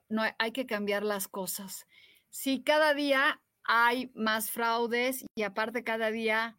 no, 0.09 0.23
hay 0.39 0.53
que 0.53 0.67
cambiar 0.67 1.03
las 1.05 1.29
cosas. 1.29 1.87
Si 2.31 2.63
cada 2.63 2.95
día 2.95 3.41
hay 3.65 4.11
más 4.15 4.51
fraudes 4.51 5.25
y 5.35 5.43
aparte 5.43 5.85
cada 5.85 6.11
día 6.11 6.57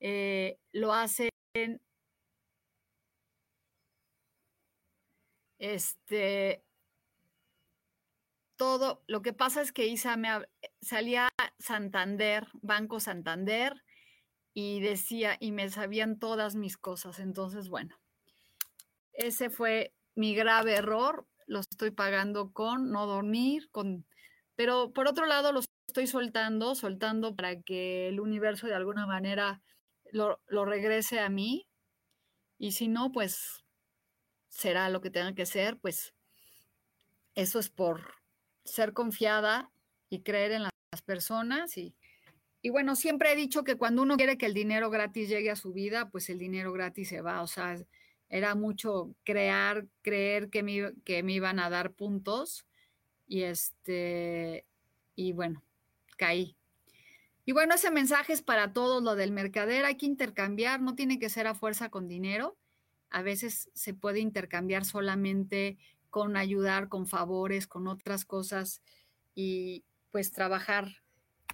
eh, 0.00 0.58
lo 0.72 0.92
hacen 0.92 1.30
este 5.58 6.62
todo 8.56 9.02
lo 9.06 9.22
que 9.22 9.32
pasa 9.32 9.60
es 9.60 9.72
que 9.72 9.86
Isa 9.86 10.16
me 10.16 10.28
salía 10.80 11.28
Santander, 11.58 12.46
Banco 12.62 13.00
Santander 13.00 13.82
y 14.54 14.80
decía 14.80 15.36
y 15.40 15.52
me 15.52 15.68
sabían 15.70 16.18
todas 16.18 16.54
mis 16.54 16.76
cosas, 16.76 17.18
entonces 17.18 17.68
bueno, 17.68 17.98
ese 19.12 19.50
fue 19.50 19.92
mi 20.14 20.34
grave 20.34 20.74
error, 20.74 21.26
lo 21.46 21.60
estoy 21.60 21.90
pagando 21.90 22.52
con 22.52 22.90
no 22.90 23.06
dormir, 23.06 23.68
con 23.70 24.06
pero 24.56 24.92
por 24.92 25.08
otro 25.08 25.26
lado 25.26 25.52
lo 25.52 25.60
estoy 25.88 26.06
soltando, 26.06 26.74
soltando 26.74 27.34
para 27.34 27.60
que 27.62 28.08
el 28.08 28.20
universo 28.20 28.66
de 28.66 28.74
alguna 28.74 29.06
manera 29.06 29.62
lo, 30.10 30.40
lo 30.46 30.64
regrese 30.64 31.20
a 31.20 31.28
mí. 31.28 31.66
Y 32.58 32.72
si 32.72 32.88
no, 32.88 33.10
pues 33.12 33.64
será 34.48 34.88
lo 34.90 35.00
que 35.00 35.10
tenga 35.10 35.34
que 35.34 35.46
ser, 35.46 35.78
pues 35.78 36.14
eso 37.34 37.58
es 37.58 37.70
por 37.70 38.14
ser 38.64 38.92
confiada 38.92 39.72
y 40.10 40.22
creer 40.22 40.52
en 40.52 40.62
las 40.62 41.02
personas 41.04 41.76
y, 41.78 41.96
y 42.62 42.70
bueno, 42.70 42.94
siempre 42.94 43.32
he 43.32 43.36
dicho 43.36 43.64
que 43.64 43.76
cuando 43.76 44.02
uno 44.02 44.16
quiere 44.16 44.38
que 44.38 44.46
el 44.46 44.54
dinero 44.54 44.88
gratis 44.88 45.28
llegue 45.28 45.50
a 45.50 45.56
su 45.56 45.72
vida, 45.72 46.10
pues 46.10 46.30
el 46.30 46.38
dinero 46.38 46.72
gratis 46.72 47.08
se 47.08 47.20
va. 47.20 47.42
O 47.42 47.48
sea, 47.48 47.76
era 48.28 48.54
mucho 48.54 49.14
crear, 49.24 49.86
creer 50.00 50.48
que 50.48 50.62
me, 50.62 50.92
que 51.04 51.24
me 51.24 51.32
iban 51.32 51.58
a 51.58 51.70
dar 51.70 51.92
puntos 51.92 52.64
y 53.26 53.42
este, 53.42 54.64
y 55.16 55.32
bueno, 55.32 55.64
caí. 56.16 56.56
Y 57.44 57.50
bueno, 57.50 57.74
ese 57.74 57.90
mensaje 57.90 58.32
es 58.32 58.42
para 58.42 58.72
todos, 58.72 59.02
lo 59.02 59.16
del 59.16 59.32
mercader, 59.32 59.84
hay 59.84 59.96
que 59.96 60.06
intercambiar, 60.06 60.80
no 60.80 60.94
tiene 60.94 61.18
que 61.18 61.28
ser 61.28 61.48
a 61.48 61.56
fuerza 61.56 61.88
con 61.88 62.06
dinero, 62.06 62.56
a 63.10 63.22
veces 63.22 63.70
se 63.74 63.92
puede 63.92 64.20
intercambiar 64.20 64.84
solamente 64.84 65.78
con 66.10 66.36
ayudar, 66.36 66.88
con 66.88 67.08
favores, 67.08 67.66
con 67.66 67.88
otras 67.88 68.24
cosas 68.24 68.82
y 69.34 69.84
pues 70.12 70.30
trabajar 70.30 71.01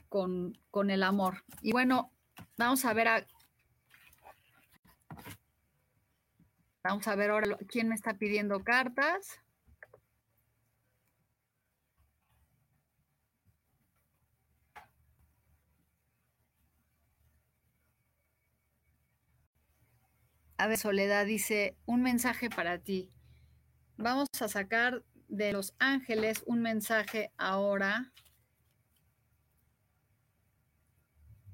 con, 0.08 0.58
con 0.70 0.90
el 0.90 1.02
amor. 1.02 1.44
Y 1.62 1.72
bueno, 1.72 2.12
vamos 2.56 2.84
a 2.84 2.92
ver 2.92 3.08
a, 3.08 3.26
Vamos 6.88 7.06
a 7.06 7.16
ver 7.16 7.30
ahora 7.30 7.58
quién 7.68 7.88
me 7.88 7.94
está 7.94 8.14
pidiendo 8.14 8.64
cartas. 8.64 9.40
A 20.56 20.66
ver, 20.66 20.78
Soledad 20.78 21.26
dice, 21.26 21.76
un 21.84 22.02
mensaje 22.02 22.48
para 22.48 22.78
ti. 22.78 23.12
Vamos 23.98 24.28
a 24.40 24.48
sacar 24.48 25.04
de 25.28 25.52
los 25.52 25.74
ángeles 25.78 26.42
un 26.46 26.62
mensaje 26.62 27.32
ahora 27.36 28.12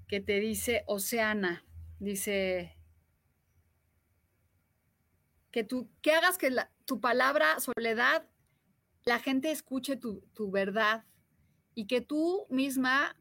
que 0.08 0.20
te 0.20 0.40
dice 0.40 0.84
Oceana. 0.86 1.64
Dice, 1.98 2.76
que 5.54 5.62
tú, 5.62 5.88
que 6.02 6.10
hagas 6.10 6.36
que 6.36 6.52
tu 6.84 7.00
palabra, 7.00 7.60
soledad, 7.60 8.28
la 9.04 9.20
gente 9.20 9.52
escuche 9.52 9.94
tu, 9.94 10.50
verdad 10.50 11.04
y 11.76 11.86
que 11.86 12.00
tú 12.00 12.48
misma 12.50 13.16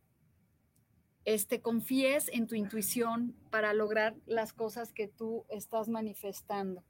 este, 1.26 1.62
confíes 1.62 2.30
en 2.34 2.48
tu 2.48 2.56
intuición 2.56 3.36
para 3.52 3.76
lograr 3.76 4.16
las 4.26 4.52
cosas 4.52 4.94
que 4.94 5.08
tú 5.08 5.46
estás 5.48 5.90
manifestando. 5.90 6.84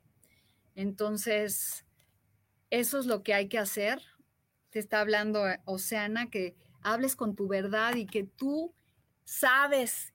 Entonces, 0.76 1.86
eso 2.70 2.98
es 2.98 3.06
lo 3.06 3.22
que 3.22 3.34
hay 3.34 3.50
que 3.50 3.60
hacer. 3.60 4.02
Te 4.70 4.80
está 4.80 5.02
hablando 5.02 5.46
eh, 5.50 5.60
Oceana, 5.66 6.30
que 6.30 6.56
hables 6.84 7.18
con 7.18 7.36
tu 7.36 7.50
verdad 7.50 7.96
y 7.98 8.06
que 8.06 8.24
tú 8.24 8.74
sabes 9.26 10.14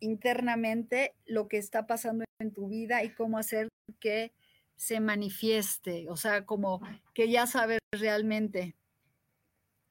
internamente 0.00 1.14
lo 1.26 1.48
que 1.48 1.58
está 1.58 1.86
pasando 1.86 2.24
en 2.38 2.52
tu 2.52 2.68
vida 2.68 3.02
y 3.02 3.14
cómo 3.14 3.38
hacer 3.38 3.68
que 4.00 4.32
se 4.76 5.00
manifieste, 5.00 6.06
o 6.10 6.16
sea, 6.16 6.44
como 6.44 6.80
que 7.14 7.30
ya 7.30 7.46
sabes 7.46 7.78
realmente. 7.92 8.76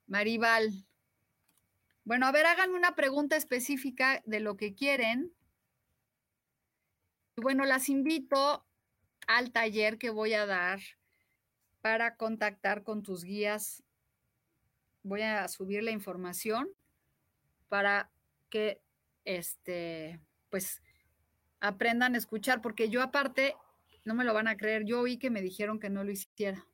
Maribal. 0.08 0.86
Bueno, 2.04 2.28
a 2.28 2.32
ver, 2.32 2.46
háganme 2.46 2.78
una 2.78 2.96
pregunta 2.96 3.36
específica 3.36 4.22
de 4.26 4.40
lo 4.40 4.58
que 4.58 4.76
quieren. 4.76 5.34
Bueno, 7.38 7.66
las 7.66 7.90
invito 7.90 8.64
al 9.28 9.52
taller 9.52 9.98
que 9.98 10.12
voy 10.12 10.34
a 10.34 10.46
dar 10.46 10.80
para 11.82 12.16
contactar 12.16 12.84
con 12.84 13.02
tus 13.02 13.24
guías. 13.24 13.84
Voy 15.02 15.24
a 15.24 15.48
subir 15.48 15.84
la 15.84 15.92
información 15.92 16.70
para 17.76 18.10
que 18.50 18.82
este 19.26 20.22
pues 20.50 20.82
aprendan 21.60 22.16
a 22.16 22.18
escuchar 22.18 22.62
porque 22.62 22.88
yo 22.88 23.02
aparte 23.02 23.58
no 24.06 24.16
me 24.16 24.24
lo 24.24 24.34
van 24.34 24.48
a 24.48 24.56
creer. 24.56 24.86
Yo 24.86 25.02
oí 25.02 25.18
que 25.18 25.30
me 25.30 25.42
dijeron 25.42 25.78
que 25.78 25.90
no 25.90 26.06
lo 26.06 26.12
hiciera. 26.12 26.66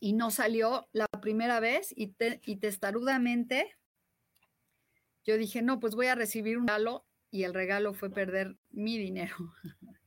Y 0.00 0.14
no 0.14 0.30
salió 0.30 0.88
la 0.92 1.06
primera 1.08 1.60
vez 1.60 1.92
y, 1.94 2.16
y 2.46 2.56
testarudamente 2.56 3.76
yo 5.26 5.36
dije, 5.36 5.60
no, 5.60 5.78
pues 5.78 5.94
voy 5.94 6.06
a 6.06 6.14
recibir 6.14 6.56
un 6.56 6.68
regalo 6.68 7.04
y 7.30 7.44
el 7.44 7.52
regalo 7.52 7.92
fue 7.92 8.08
perder 8.08 8.56
mi 8.70 8.96
dinero. 8.96 9.36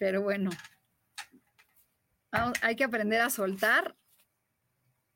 Pero 0.00 0.22
bueno, 0.22 0.50
hay 2.62 2.74
que 2.74 2.82
aprender 2.82 3.20
a 3.20 3.30
soltar. 3.30 3.96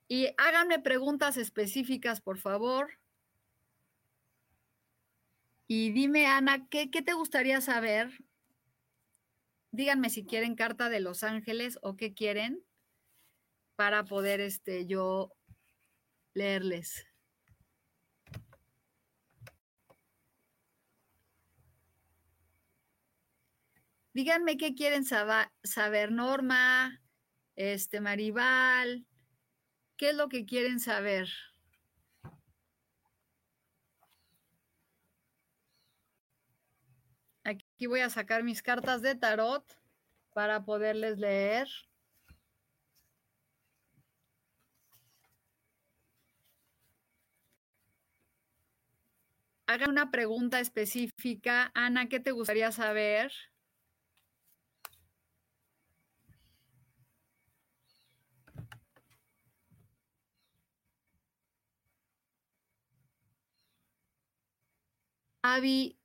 Y 0.09 0.29
háganme 0.39 0.79
preguntas 0.79 1.37
específicas, 1.37 2.23
por 2.23 2.39
favor. 2.39 2.99
Y 5.67 5.93
dime, 5.93 6.27
Ana, 6.27 6.67
¿qué, 6.71 6.89
te 6.89 7.13
gustaría 7.13 7.61
saber? 7.61 8.11
Díganme 9.71 10.09
si 10.09 10.25
quieren 10.25 10.57
carta 10.57 10.89
de 10.89 11.01
Los 11.01 11.23
Ángeles 11.23 11.79
o 11.83 11.95
qué 11.95 12.15
quieren 12.15 12.65
para 13.77 14.05
poder 14.05 14.41
este, 14.41 14.87
yo 14.87 15.37
leerles. 16.33 17.07
Díganme 24.15 24.57
qué 24.57 24.75
quieren 24.75 25.05
saber, 25.05 26.11
Norma, 26.11 27.03
este 27.57 28.01
Maribal, 28.01 29.07
qué 29.99 30.11
es 30.11 30.17
lo 30.17 30.29
que 30.29 30.47
quieren 30.47 30.81
saber. 30.81 31.29
Aquí 37.45 37.87
voy 37.87 38.01
a 38.01 38.11
sacar 38.11 38.43
mis 38.43 38.63
cartas 38.63 39.03
de 39.03 39.15
tarot 39.15 39.65
para 40.35 40.65
poderles 40.65 41.19
leer. 41.19 41.69
Haga 49.67 49.89
una 49.89 50.11
pregunta 50.11 50.61
específica. 50.61 51.71
Ana, 51.75 52.09
¿qué 52.09 52.21
te 52.21 52.31
gustaría 52.33 52.73
saber? 52.73 53.33
Avi, 65.43 65.97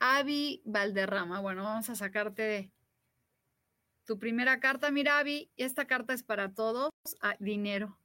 Avi 0.00 0.62
Valderrama. 0.64 1.40
Bueno, 1.40 1.64
vamos 1.64 1.88
a 1.90 1.94
sacarte 1.94 2.70
tu 4.04 4.18
primera 4.18 4.60
carta. 4.60 4.90
Mira, 4.90 5.18
Avi, 5.18 5.50
esta 5.56 5.86
carta 5.86 6.12
es 6.12 6.22
para 6.22 6.52
todos. 6.52 6.90
Ah, 7.20 7.36
dinero. 7.38 7.98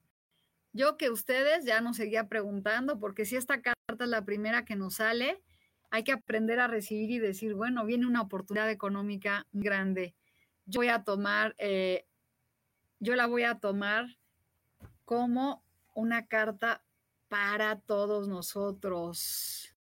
Yo 0.72 0.98
que 0.98 1.10
ustedes 1.10 1.66
ya 1.66 1.82
nos 1.82 1.98
seguía 1.98 2.28
preguntando, 2.28 3.00
porque 3.00 3.26
si 3.26 3.36
esta 3.36 3.62
carta 3.62 4.04
es 4.04 4.10
la 4.10 4.26
primera 4.26 4.66
que 4.66 4.76
nos 4.76 4.96
sale, 4.96 5.42
hay 5.92 6.04
que 6.04 6.14
aprender 6.14 6.60
a 6.60 6.68
recibir 6.68 7.12
y 7.12 7.20
decir, 7.20 7.54
bueno, 7.54 7.86
viene 7.86 8.08
una 8.08 8.22
oportunidad 8.22 8.70
económica 8.72 9.46
grande. 9.52 10.16
Yo 10.66 10.80
voy 10.80 10.88
a 10.88 11.04
tomar, 11.04 11.54
eh, 11.60 12.08
yo 13.00 13.16
la 13.16 13.28
voy 13.28 13.44
a 13.44 13.60
tomar 13.60 14.18
como 15.06 15.64
una 15.94 16.26
carta 16.26 16.84
para 17.34 17.80
todos 17.80 18.28
nosotros. 18.28 19.76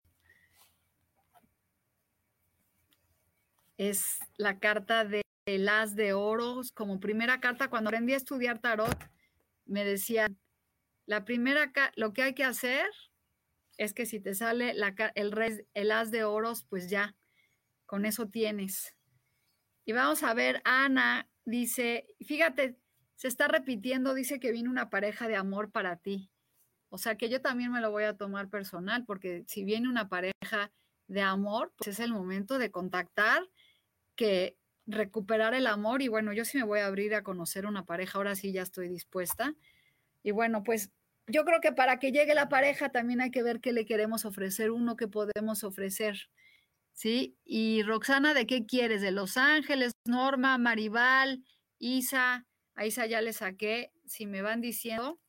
es 3.77 4.17
la 4.37 4.57
carta 4.57 5.05
de 5.05 5.21
las 5.45 5.95
de 5.95 6.13
oros. 6.13 6.71
Como 6.71 6.99
primera 6.99 7.39
carta, 7.39 7.69
cuando 7.69 7.89
aprendí 7.89 8.13
a 8.13 8.17
estudiar 8.17 8.57
tarot, 8.57 8.97
me 9.67 9.85
decían, 9.85 10.39
la 11.05 11.25
primera, 11.25 11.71
lo 11.95 12.11
que 12.11 12.23
hay 12.23 12.33
que 12.33 12.43
hacer 12.43 12.87
es 13.77 13.93
que 13.93 14.07
si 14.07 14.19
te 14.19 14.33
sale 14.33 14.73
el, 15.13 15.65
el 15.75 15.91
as 15.91 16.09
de 16.09 16.23
oros, 16.23 16.65
pues 16.67 16.89
ya, 16.89 17.15
con 17.85 18.07
eso 18.07 18.29
tienes. 18.29 18.95
Y 19.85 19.91
vamos 19.91 20.23
a 20.23 20.33
ver, 20.33 20.59
Ana 20.65 21.29
dice, 21.45 22.07
fíjate, 22.25 22.79
se 23.13 23.27
está 23.27 23.47
repitiendo, 23.47 24.15
dice 24.15 24.39
que 24.39 24.51
viene 24.51 24.69
una 24.69 24.89
pareja 24.89 25.27
de 25.27 25.35
amor 25.35 25.69
para 25.69 25.97
ti. 25.97 26.32
O 26.93 26.99
sea 26.99 27.17
que 27.17 27.27
yo 27.27 27.41
también 27.41 27.71
me 27.71 27.81
lo 27.81 27.89
voy 27.89 28.03
a 28.03 28.17
tomar 28.17 28.49
personal, 28.49 29.03
porque 29.03 29.45
si 29.47 29.63
viene 29.63 29.89
una 29.89 30.09
pareja 30.09 30.71
de 31.07 31.21
amor, 31.21 31.73
pues 31.75 31.87
es 31.87 31.99
el 31.99 32.13
momento 32.13 32.59
de 32.59 32.69
contactar, 32.69 33.49
que 34.15 34.59
recuperar 34.85 35.55
el 35.55 35.65
amor. 35.65 36.03
Y 36.03 36.07
bueno, 36.07 36.33
yo 36.33 36.45
sí 36.45 36.59
me 36.59 36.63
voy 36.63 36.81
a 36.81 36.85
abrir 36.85 37.15
a 37.15 37.23
conocer 37.23 37.65
una 37.65 37.83
pareja, 37.83 38.19
ahora 38.19 38.35
sí 38.35 38.51
ya 38.51 38.61
estoy 38.61 38.89
dispuesta. 38.89 39.55
Y 40.21 40.29
bueno, 40.29 40.63
pues 40.63 40.91
yo 41.25 41.45
creo 41.45 41.61
que 41.61 41.71
para 41.71 41.97
que 41.97 42.11
llegue 42.11 42.35
la 42.35 42.47
pareja 42.47 42.89
también 42.89 43.21
hay 43.21 43.31
que 43.31 43.41
ver 43.41 43.59
qué 43.59 43.73
le 43.73 43.85
queremos 43.85 44.23
ofrecer, 44.23 44.69
uno 44.69 44.95
que 44.95 45.07
podemos 45.07 45.63
ofrecer. 45.63 46.29
¿Sí? 46.91 47.35
Y 47.43 47.81
Roxana, 47.81 48.35
¿de 48.35 48.45
qué 48.45 48.67
quieres? 48.67 49.01
¿De 49.01 49.09
Los 49.09 49.35
Ángeles, 49.37 49.93
Norma, 50.05 50.59
Maribal, 50.59 51.43
Isa? 51.79 52.45
A 52.75 52.85
Isa 52.85 53.07
ya 53.07 53.19
le 53.19 53.33
saqué, 53.33 53.91
si 54.05 54.27
me 54.27 54.43
van 54.43 54.61
diciendo 54.61 55.22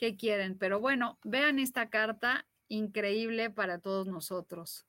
qué 0.00 0.16
quieren. 0.16 0.56
Pero 0.56 0.80
bueno, 0.80 1.18
vean 1.24 1.58
esta 1.58 1.90
carta 1.90 2.46
increíble 2.68 3.50
para 3.50 3.78
todos 3.78 4.06
nosotros. 4.06 4.86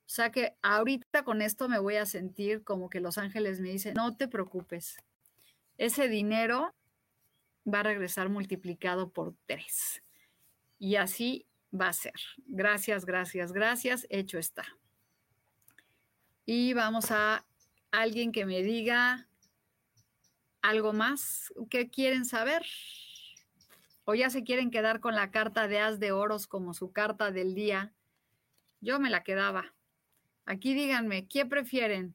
O 0.00 0.10
sea 0.10 0.30
que 0.30 0.54
ahorita 0.60 1.24
con 1.24 1.40
esto 1.40 1.66
me 1.66 1.78
voy 1.78 1.96
a 1.96 2.04
sentir 2.04 2.62
como 2.62 2.90
que 2.90 3.00
Los 3.00 3.16
Ángeles 3.16 3.60
me 3.60 3.70
dicen, 3.70 3.94
no 3.94 4.14
te 4.18 4.28
preocupes, 4.28 4.98
ese 5.78 6.08
dinero 6.08 6.74
va 7.66 7.80
a 7.80 7.84
regresar 7.84 8.28
multiplicado 8.28 9.08
por 9.08 9.34
tres. 9.46 10.02
Y 10.78 10.96
así 10.96 11.46
va 11.72 11.88
a 11.88 11.94
ser. 11.94 12.12
Gracias, 12.46 13.06
gracias, 13.06 13.50
gracias. 13.50 14.06
Hecho 14.10 14.38
está. 14.38 14.66
Y 16.44 16.74
vamos 16.74 17.10
a 17.10 17.46
alguien 17.90 18.30
que 18.30 18.44
me 18.44 18.62
diga 18.62 19.26
algo 20.60 20.92
más. 20.92 21.50
¿Qué 21.70 21.88
quieren 21.88 22.26
saber? 22.26 22.66
¿O 24.04 24.14
ya 24.14 24.28
se 24.30 24.44
quieren 24.44 24.70
quedar 24.70 25.00
con 25.00 25.14
la 25.14 25.30
carta 25.30 25.66
de 25.66 25.80
as 25.80 25.98
de 25.98 26.12
oros 26.12 26.46
como 26.46 26.74
su 26.74 26.92
carta 26.92 27.30
del 27.30 27.54
día? 27.54 27.94
Yo 28.80 29.00
me 29.00 29.08
la 29.10 29.22
quedaba. 29.22 29.74
Aquí 30.44 30.74
díganme, 30.74 31.26
¿qué 31.26 31.46
prefieren? 31.46 32.14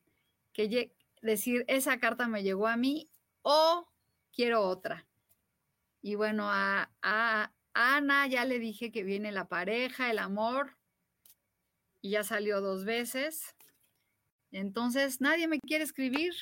Que 0.53 0.91
decir, 1.21 1.65
esa 1.67 1.99
carta 1.99 2.27
me 2.27 2.43
llegó 2.43 2.67
a 2.67 2.77
mí 2.77 3.09
o 3.41 3.87
quiero 4.31 4.61
otra. 4.61 5.07
Y 6.01 6.15
bueno, 6.15 6.45
a, 6.47 6.89
Ana 7.73 8.27
ya 8.27 8.45
le 8.45 8.59
dije 8.59 8.91
que 8.91 9.03
viene 9.03 9.31
la 9.31 9.47
pareja, 9.47 10.11
el 10.11 10.19
amor, 10.19 10.77
y 12.01 12.11
ya 12.11 12.23
salió 12.23 12.61
dos 12.61 12.85
veces. 12.85 13.55
Entonces, 14.51 15.21
nadie 15.21 15.47
me 15.47 15.59
quiere 15.59 15.83
escribir. 15.83 16.33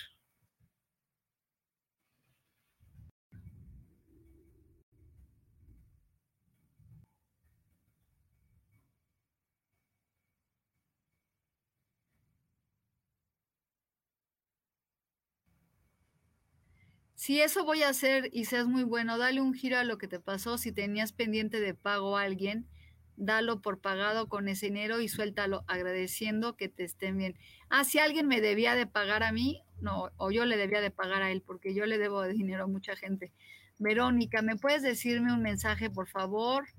Si 17.27 17.41
eso 17.41 17.65
voy 17.65 17.83
a 17.83 17.89
hacer 17.89 18.29
y 18.31 18.45
seas 18.45 18.67
muy 18.67 18.85
bueno, 18.85 19.17
dale 19.17 19.41
un 19.41 19.53
giro 19.53 19.77
a 19.77 19.83
lo 19.83 19.97
que 19.97 20.07
te 20.07 20.17
pasó. 20.17 20.57
Si 20.57 20.71
tenías 20.71 21.11
pendiente 21.11 21.59
de 21.59 21.73
pago 21.73 22.15
a 22.15 22.21
alguien, 22.21 22.69
dalo 23.17 23.61
por 23.61 23.81
pagado 23.81 24.29
con 24.29 24.47
ese 24.47 24.67
dinero 24.67 25.01
y 25.01 25.09
suéltalo 25.09 25.65
agradeciendo 25.67 26.55
que 26.55 26.69
te 26.69 26.85
estén 26.85 27.17
bien. 27.17 27.37
Ah, 27.67 27.83
si 27.83 27.99
alguien 27.99 28.29
me 28.29 28.39
debía 28.39 28.75
de 28.75 28.87
pagar 28.87 29.23
a 29.23 29.33
mí, 29.33 29.61
no, 29.81 30.09
o 30.15 30.31
yo 30.31 30.45
le 30.45 30.55
debía 30.55 30.79
de 30.79 30.89
pagar 30.89 31.21
a 31.21 31.29
él, 31.29 31.41
porque 31.41 31.73
yo 31.73 31.85
le 31.85 31.97
debo 31.97 32.25
dinero 32.29 32.63
a 32.63 32.67
mucha 32.67 32.95
gente. 32.95 33.33
Verónica, 33.77 34.41
¿me 34.41 34.55
puedes 34.55 34.81
decirme 34.81 35.33
un 35.33 35.41
mensaje, 35.41 35.89
por 35.89 36.07
favor? 36.07 36.69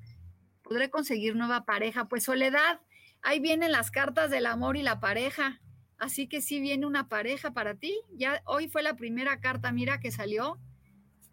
¿Podré 0.63 0.89
conseguir 0.89 1.37
nueva 1.37 1.67
pareja? 1.67 2.09
Pues 2.09 2.25
Soledad, 2.25 2.81
ahí 3.21 3.39
vienen 3.39 3.71
las 3.71 3.91
cartas 3.91 4.31
del 4.31 4.47
amor 4.47 4.79
y 4.79 4.83
la 4.83 4.99
pareja. 4.99 5.61
Así 5.99 6.29
que 6.29 6.41
sí 6.41 6.61
viene 6.61 6.87
una 6.87 7.09
pareja 7.09 7.53
para 7.53 7.75
ti. 7.75 8.01
Ya 8.13 8.41
hoy 8.47 8.69
fue 8.69 8.83
la 8.83 8.95
primera 8.97 9.41
carta, 9.41 9.73
mira, 9.73 9.99
que 9.99 10.13
salió. 10.13 10.59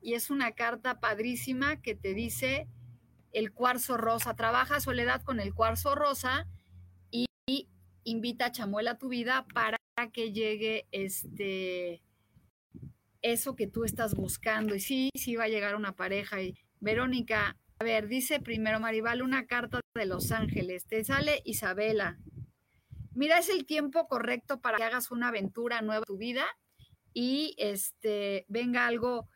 Y 0.01 0.13
es 0.13 0.29
una 0.29 0.51
carta 0.53 0.99
padrísima 0.99 1.81
que 1.81 1.95
te 1.95 2.13
dice 2.13 2.67
el 3.31 3.51
cuarzo 3.51 3.97
rosa. 3.97 4.35
Trabaja 4.35 4.79
soledad 4.79 5.21
con 5.21 5.39
el 5.39 5.53
cuarzo 5.53 5.93
rosa 5.93 6.47
y, 7.11 7.27
invita 8.03 8.45
a 8.45 8.51
Chamuel 8.51 8.87
a 8.87 8.97
tu 8.97 9.09
vida 9.09 9.45
para 9.53 9.77
que 10.11 10.31
llegue 10.31 10.87
este 10.91 12.03
eso 13.21 13.55
que 13.55 13.67
tú 13.67 13.83
estás 13.83 14.15
buscando. 14.15 14.75
Y 14.75 14.79
sí, 14.79 15.09
sí 15.15 15.35
va 15.35 15.45
a 15.45 15.49
llegar 15.49 15.75
una 15.75 15.95
pareja. 15.95 16.41
Y 16.41 16.55
Verónica, 16.79 17.57
a 17.79 17.83
ver, 17.83 18.07
dice 18.07 18.39
primero 18.39 18.79
Maribal 18.79 19.21
una 19.21 19.47
carta 19.47 19.79
de 19.95 20.05
Los 20.05 20.31
Ángeles. 20.31 20.85
Te 20.85 21.03
sale 21.03 21.41
Isabela 21.45 22.19
mira, 23.15 23.39
es 23.39 23.49
el 23.49 23.65
tiempo 23.65 24.07
correcto 24.07 24.61
para 24.61 24.77
que 24.77 24.83
hagas 24.83 25.11
una 25.11 25.29
aventura 25.29 25.81
nueva 25.81 25.99
en 25.99 26.05
tu 26.05 26.17
vida 26.17 26.45
y 27.13 27.55
este, 27.57 28.45
venga 28.47 28.85
algo 28.85 29.27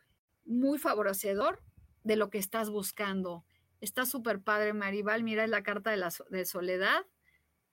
muy 0.44 0.78
favorecedor 0.78 1.62
de 2.04 2.16
lo 2.16 2.30
que 2.30 2.38
estás 2.38 2.70
buscando. 2.70 3.44
Está 3.80 4.04
súper 4.04 4.42
padre, 4.42 4.74
Maribal. 4.74 5.22
Mira, 5.22 5.44
es 5.44 5.50
la 5.50 5.62
carta 5.62 5.90
de, 5.90 5.96
la, 5.96 6.12
de 6.30 6.44
soledad 6.44 7.06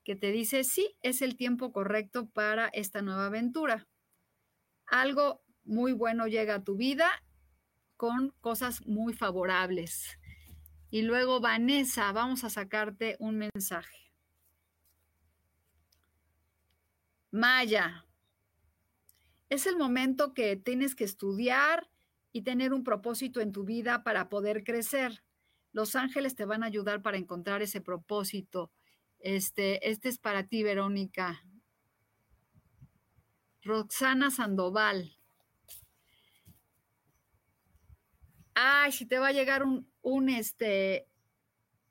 que 0.03 0.15
te 0.15 0.31
dice, 0.31 0.63
sí, 0.63 0.95
es 1.01 1.21
el 1.21 1.35
tiempo 1.35 1.73
correcto 1.73 2.29
para 2.29 2.69
esta 2.69 3.01
nueva 3.01 3.25
aventura. 3.25 3.87
Algo 4.85 5.43
muy 5.65 5.91
bueno 5.91 6.27
llega 6.27 6.55
a 6.55 6.63
tu 6.63 6.77
vida 6.77 7.09
con 7.97 8.29
cosas 8.39 8.85
muy 8.87 9.13
favorables. 9.13 10.17
Y 10.89 11.01
luego, 11.01 11.41
Vanessa, 11.41 12.09
vamos 12.13 12.45
a 12.45 12.49
sacarte 12.49 13.17
un 13.19 13.37
mensaje. 13.37 14.06
Maya, 17.37 18.05
es 19.49 19.67
el 19.67 19.77
momento 19.77 20.33
que 20.33 20.55
tienes 20.57 20.95
que 20.95 21.03
estudiar 21.03 21.89
y 22.31 22.41
tener 22.41 22.73
un 22.73 22.83
propósito 22.83 23.39
en 23.39 23.51
tu 23.51 23.63
vida 23.63 24.03
para 24.03 24.27
poder 24.27 24.63
crecer. 24.63 25.23
Los 25.71 25.95
ángeles 25.95 26.35
te 26.35 26.45
van 26.45 26.63
a 26.63 26.65
ayudar 26.65 27.01
para 27.01 27.17
encontrar 27.17 27.61
ese 27.61 27.79
propósito. 27.79 28.71
Este, 29.19 29.89
este 29.89 30.09
es 30.09 30.17
para 30.17 30.47
ti, 30.47 30.63
Verónica. 30.63 31.43
Roxana 33.61 34.31
Sandoval. 34.31 35.17
Ay, 38.55 38.91
si 38.91 39.05
te 39.05 39.19
va 39.19 39.27
a 39.27 39.33
llegar 39.33 39.63
un, 39.63 39.87
un, 40.01 40.29
este, 40.29 41.07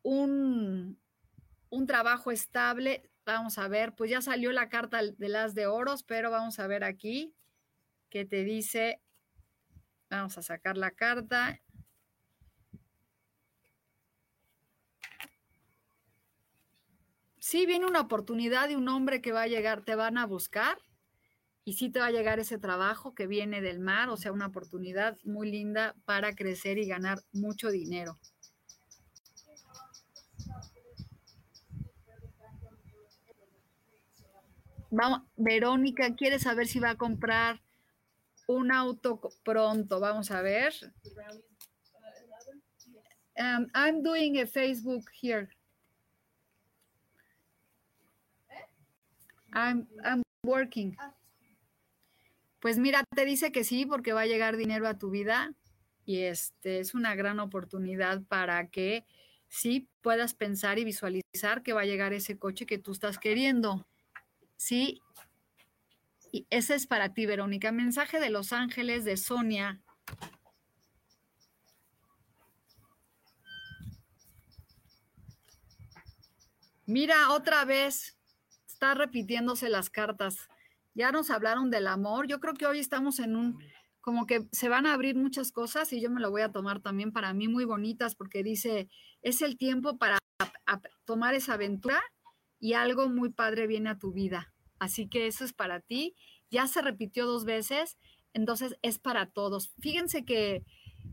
un, 0.02 0.98
un 1.70 1.86
trabajo 1.86 2.32
estable, 2.32 3.08
Vamos 3.26 3.58
a 3.58 3.66
ver, 3.66 3.92
pues 3.96 4.08
ya 4.08 4.22
salió 4.22 4.52
la 4.52 4.68
carta 4.68 5.00
de 5.02 5.28
las 5.28 5.52
de 5.56 5.66
oros, 5.66 6.04
pero 6.04 6.30
vamos 6.30 6.60
a 6.60 6.68
ver 6.68 6.84
aquí 6.84 7.34
que 8.08 8.24
te 8.24 8.44
dice, 8.44 9.02
vamos 10.08 10.38
a 10.38 10.42
sacar 10.42 10.78
la 10.78 10.92
carta. 10.92 11.60
Sí, 17.40 17.66
viene 17.66 17.86
una 17.86 18.00
oportunidad 18.00 18.68
de 18.68 18.76
un 18.76 18.88
hombre 18.88 19.20
que 19.20 19.32
va 19.32 19.42
a 19.42 19.48
llegar, 19.48 19.84
te 19.84 19.96
van 19.96 20.18
a 20.18 20.26
buscar 20.26 20.78
y 21.64 21.72
sí 21.72 21.90
te 21.90 21.98
va 21.98 22.06
a 22.06 22.12
llegar 22.12 22.38
ese 22.38 22.58
trabajo 22.58 23.12
que 23.12 23.26
viene 23.26 23.60
del 23.60 23.80
mar, 23.80 24.08
o 24.08 24.16
sea, 24.16 24.30
una 24.30 24.46
oportunidad 24.46 25.18
muy 25.24 25.50
linda 25.50 25.96
para 26.04 26.36
crecer 26.36 26.78
y 26.78 26.86
ganar 26.86 27.18
mucho 27.32 27.70
dinero. 27.72 28.20
Vamos, 34.90 35.22
Verónica 35.36 36.14
quiere 36.14 36.38
saber 36.38 36.66
si 36.66 36.78
va 36.78 36.90
a 36.90 36.96
comprar 36.96 37.60
un 38.46 38.70
auto 38.70 39.20
pronto. 39.44 40.00
Vamos 40.00 40.30
a 40.30 40.42
ver. 40.42 40.72
Um, 43.38 43.68
I'm 43.74 44.02
doing 44.02 44.40
a 44.40 44.46
Facebook 44.46 45.10
here. 45.20 45.48
I'm, 49.52 49.86
I'm 50.04 50.22
working. 50.42 50.96
Pues 52.60 52.78
mira, 52.78 53.04
te 53.14 53.24
dice 53.24 53.52
que 53.52 53.64
sí, 53.64 53.86
porque 53.86 54.12
va 54.12 54.22
a 54.22 54.26
llegar 54.26 54.56
dinero 54.56 54.88
a 54.88 54.98
tu 54.98 55.10
vida 55.10 55.54
y 56.04 56.22
este 56.22 56.80
es 56.80 56.94
una 56.94 57.14
gran 57.14 57.40
oportunidad 57.40 58.22
para 58.22 58.68
que 58.68 59.04
sí 59.48 59.88
puedas 60.02 60.34
pensar 60.34 60.78
y 60.78 60.84
visualizar 60.84 61.62
que 61.62 61.72
va 61.72 61.82
a 61.82 61.86
llegar 61.86 62.12
ese 62.12 62.38
coche 62.38 62.66
que 62.66 62.78
tú 62.78 62.92
estás 62.92 63.18
queriendo. 63.18 63.86
¿Sí? 64.56 65.00
Y 66.32 66.46
ese 66.50 66.74
es 66.74 66.86
para 66.86 67.14
ti, 67.14 67.26
Verónica. 67.26 67.72
Mensaje 67.72 68.20
de 68.20 68.30
Los 68.30 68.52
Ángeles 68.52 69.04
de 69.04 69.16
Sonia. 69.16 69.80
Mira, 76.86 77.32
otra 77.32 77.64
vez, 77.64 78.16
está 78.66 78.94
repitiéndose 78.94 79.68
las 79.68 79.90
cartas. 79.90 80.48
Ya 80.94 81.10
nos 81.10 81.30
hablaron 81.30 81.70
del 81.70 81.88
amor. 81.88 82.26
Yo 82.28 82.38
creo 82.38 82.54
que 82.54 82.66
hoy 82.66 82.78
estamos 82.78 83.18
en 83.18 83.34
un, 83.34 83.58
como 84.00 84.26
que 84.26 84.46
se 84.52 84.68
van 84.68 84.86
a 84.86 84.94
abrir 84.94 85.16
muchas 85.16 85.50
cosas 85.50 85.92
y 85.92 86.00
yo 86.00 86.10
me 86.10 86.20
lo 86.20 86.30
voy 86.30 86.42
a 86.42 86.52
tomar 86.52 86.80
también 86.80 87.12
para 87.12 87.34
mí 87.34 87.48
muy 87.48 87.64
bonitas 87.64 88.14
porque 88.14 88.44
dice, 88.44 88.88
es 89.22 89.42
el 89.42 89.56
tiempo 89.56 89.98
para 89.98 90.18
tomar 91.04 91.34
esa 91.34 91.54
aventura 91.54 92.00
y 92.58 92.74
algo 92.74 93.08
muy 93.08 93.30
padre 93.30 93.66
viene 93.66 93.90
a 93.90 93.98
tu 93.98 94.12
vida. 94.12 94.52
Así 94.78 95.08
que 95.08 95.26
eso 95.26 95.44
es 95.44 95.52
para 95.52 95.80
ti. 95.80 96.14
Ya 96.50 96.66
se 96.66 96.82
repitió 96.82 97.26
dos 97.26 97.44
veces, 97.44 97.96
entonces 98.32 98.76
es 98.82 98.98
para 98.98 99.26
todos. 99.26 99.72
Fíjense 99.80 100.24
que 100.24 100.64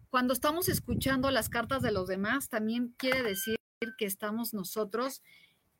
cuando 0.10 0.34
estamos 0.34 0.70
escuchando 0.70 1.32
las 1.32 1.50
cartas 1.50 1.82
de 1.82 1.92
los 1.92 2.08
demás, 2.08 2.50
también 2.50 2.94
quiere 2.98 3.24
decir 3.24 3.56
que 3.98 4.06
estamos 4.06 4.54
nosotros 4.54 5.22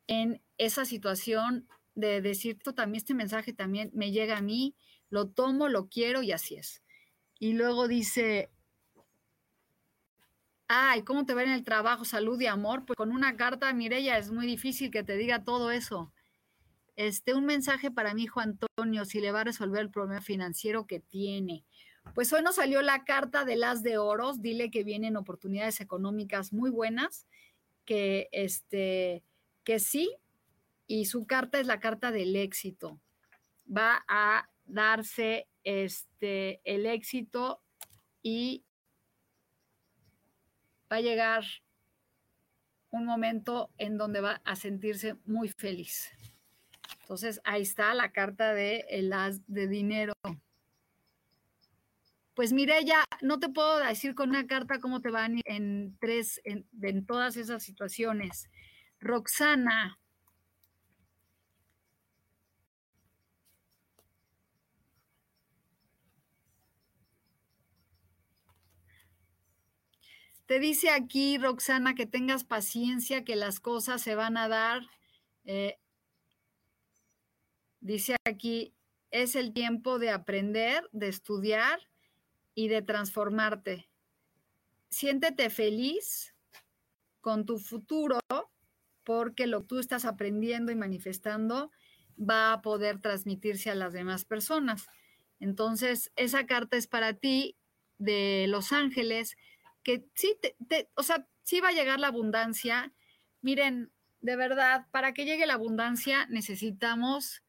en 0.06 0.42
esa 0.58 0.84
situación 0.84 1.68
de 1.94 2.20
decir, 2.20 2.58
también 2.58 2.96
este 2.96 3.14
mensaje 3.14 3.52
también 3.52 3.90
me 3.94 4.10
llega 4.10 4.36
a 4.36 4.42
mí, 4.42 4.74
lo 5.08 5.28
tomo, 5.28 5.68
lo 5.68 5.88
quiero 5.88 6.22
y 6.22 6.32
así 6.32 6.56
es. 6.56 6.82
Y 7.38 7.52
luego 7.52 7.88
dice, 7.88 8.50
ay, 10.68 11.02
¿cómo 11.02 11.26
te 11.26 11.34
ven 11.34 11.48
en 11.48 11.54
el 11.54 11.64
trabajo? 11.64 12.04
Salud 12.04 12.40
y 12.40 12.46
amor. 12.46 12.84
Pues 12.84 12.96
con 12.96 13.12
una 13.12 13.36
carta, 13.36 13.72
Mireya, 13.72 14.18
es 14.18 14.30
muy 14.30 14.46
difícil 14.46 14.90
que 14.90 15.02
te 15.02 15.16
diga 15.16 15.44
todo 15.44 15.70
eso. 15.70 16.12
Este, 16.96 17.34
un 17.34 17.44
mensaje 17.44 17.90
para 17.90 18.14
mi 18.14 18.24
hijo 18.24 18.40
Antonio, 18.40 19.04
si 19.04 19.20
le 19.20 19.32
va 19.32 19.40
a 19.40 19.44
resolver 19.44 19.80
el 19.80 19.90
problema 19.90 20.20
financiero 20.20 20.86
que 20.86 21.00
tiene. 21.00 21.64
Pues 22.14 22.32
hoy 22.32 22.42
nos 22.42 22.56
salió 22.56 22.82
la 22.82 23.04
carta 23.04 23.44
de 23.44 23.56
las 23.56 23.82
de 23.82 23.98
oros, 23.98 24.42
dile 24.42 24.70
que 24.70 24.84
vienen 24.84 25.16
oportunidades 25.16 25.80
económicas 25.80 26.52
muy 26.52 26.70
buenas, 26.70 27.26
que 27.84 28.28
este, 28.30 29.24
que 29.64 29.80
sí, 29.80 30.14
y 30.86 31.06
su 31.06 31.26
carta 31.26 31.58
es 31.58 31.66
la 31.66 31.80
carta 31.80 32.12
del 32.12 32.36
éxito. 32.36 33.00
Va 33.66 34.04
a 34.06 34.50
darse 34.66 35.48
este, 35.64 36.60
el 36.64 36.86
éxito 36.86 37.62
y 38.22 38.64
va 40.90 40.96
a 40.96 41.00
llegar 41.00 41.44
un 42.90 43.04
momento 43.04 43.70
en 43.78 43.98
donde 43.98 44.20
va 44.20 44.40
a 44.44 44.56
sentirse 44.56 45.16
muy 45.24 45.48
feliz. 45.48 46.10
Entonces, 47.00 47.40
ahí 47.44 47.62
está 47.62 47.92
la 47.94 48.12
carta 48.12 48.54
de 48.54 48.84
el 48.88 49.12
as 49.12 49.40
de 49.46 49.68
dinero. 49.68 50.14
Pues 52.34 52.52
mire, 52.52 52.84
ya 52.84 53.04
no 53.20 53.38
te 53.38 53.48
puedo 53.48 53.78
decir 53.78 54.14
con 54.14 54.30
una 54.30 54.46
carta 54.46 54.80
cómo 54.80 55.00
te 55.00 55.10
van 55.10 55.40
en 55.44 55.96
tres, 56.00 56.40
en 56.44 57.06
todas 57.06 57.36
esas 57.36 57.62
situaciones. 57.62 58.48
Roxana. 59.00 59.98
Te 70.46 70.58
dice 70.58 70.90
aquí, 70.90 71.38
Roxana, 71.38 71.94
que 71.94 72.06
tengas 72.06 72.44
paciencia, 72.44 73.24
que 73.24 73.36
las 73.36 73.60
cosas 73.60 74.02
se 74.02 74.14
van 74.14 74.36
a 74.36 74.48
dar. 74.48 74.82
Eh, 75.44 75.78
dice 77.80 78.16
aquí, 78.26 78.74
es 79.10 79.36
el 79.36 79.52
tiempo 79.52 79.98
de 79.98 80.10
aprender, 80.10 80.88
de 80.92 81.08
estudiar 81.08 81.80
y 82.54 82.68
de 82.68 82.82
transformarte. 82.82 83.88
Siéntete 84.90 85.48
feliz 85.50 86.34
con 87.20 87.46
tu 87.46 87.58
futuro 87.58 88.18
porque 89.02 89.46
lo 89.46 89.62
que 89.62 89.66
tú 89.66 89.78
estás 89.78 90.04
aprendiendo 90.04 90.72
y 90.72 90.76
manifestando 90.76 91.70
va 92.18 92.52
a 92.52 92.62
poder 92.62 93.00
transmitirse 93.00 93.70
a 93.70 93.74
las 93.74 93.92
demás 93.92 94.24
personas. 94.24 94.88
Entonces, 95.40 96.12
esa 96.16 96.46
carta 96.46 96.76
es 96.76 96.86
para 96.86 97.14
ti 97.14 97.56
de 97.98 98.46
Los 98.48 98.72
Ángeles, 98.72 99.36
que 99.84 100.08
sí, 100.14 100.36
te, 100.68 100.90
o 100.96 101.02
sea, 101.02 101.28
sí 101.42 101.60
va 101.60 101.68
a 101.68 101.72
llegar 101.72 102.00
la 102.00 102.08
abundancia. 102.08 102.92
Miren, 103.42 103.92
de 104.20 104.36
verdad, 104.36 104.86
para 104.90 105.14
que 105.14 105.24
llegue 105.24 105.46
la 105.46 105.54
abundancia 105.54 106.26
necesitamos 106.26 107.42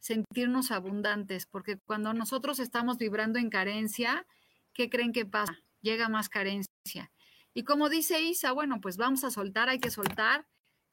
sentirnos 0.00 0.72
abundantes, 0.72 1.46
porque 1.46 1.78
cuando 1.78 2.12
nosotros 2.12 2.58
estamos 2.58 2.98
vibrando 2.98 3.38
en 3.38 3.50
carencia, 3.50 4.26
¿qué 4.72 4.90
creen 4.90 5.12
que 5.12 5.26
pasa? 5.26 5.60
Llega 5.80 6.08
más 6.08 6.28
carencia. 6.28 7.12
Y 7.54 7.64
como 7.64 7.88
dice 7.88 8.20
Isa, 8.20 8.50
bueno, 8.52 8.80
pues 8.80 8.96
vamos 8.96 9.22
a 9.22 9.30
soltar, 9.30 9.68
hay 9.68 9.78
que 9.78 9.90
soltar 9.90 10.46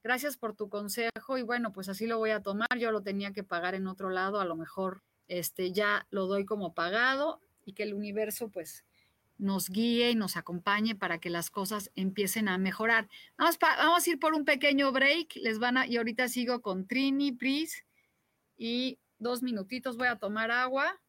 gracias 0.04 0.38
por 0.38 0.56
tu 0.56 0.70
consejo 0.70 1.38
y 1.38 1.42
bueno, 1.42 1.72
pues 1.72 1.90
así 1.90 2.08
lo 2.08 2.18
voy 2.18 2.32
a 2.32 2.42
tomar. 2.42 2.68
Yo 2.78 2.92
lo 2.92 3.02
tenía 3.02 3.32
que 3.32 3.44
pagar 3.44 3.76
en 3.76 3.88
otro 3.88 4.10
lado, 4.10 4.40
a 4.40 4.46
lo 4.46 4.56
mejor 4.56 5.04
este 5.28 5.72
ya 5.72 6.08
lo 6.10 6.26
doy 6.28 6.46
como 6.46 6.74
pagado 6.74 7.42
y 7.66 7.74
que 7.74 7.84
el 7.84 7.94
universo 7.94 8.50
pues 8.50 8.86
nos 9.40 9.70
guíe 9.70 10.12
y 10.12 10.16
nos 10.16 10.38
acompañe 10.38 10.96
para 10.96 11.20
que 11.20 11.30
las 11.30 11.50
cosas 11.50 11.92
empiecen 11.96 12.48
a 12.48 12.58
mejorar. 12.58 13.10
Vamos, 13.38 13.58
vamos 13.60 14.06
a 14.06 14.10
ir 14.10 14.20
por 14.20 14.34
un 14.34 14.46
pequeño 14.46 14.92
break, 14.92 15.38
les 15.38 15.58
van 15.58 15.78
a, 15.78 15.88
y 15.88 15.98
ahorita 15.98 16.28
sigo 16.28 16.62
con 16.62 16.86
Trini, 16.86 17.32
Pris, 17.32 17.84
y 18.58 19.00
dos 19.18 19.42
minutitos 19.42 19.98
voy 19.98 20.08
a 20.08 20.18
tomar 20.18 20.52
agua. 20.52 21.00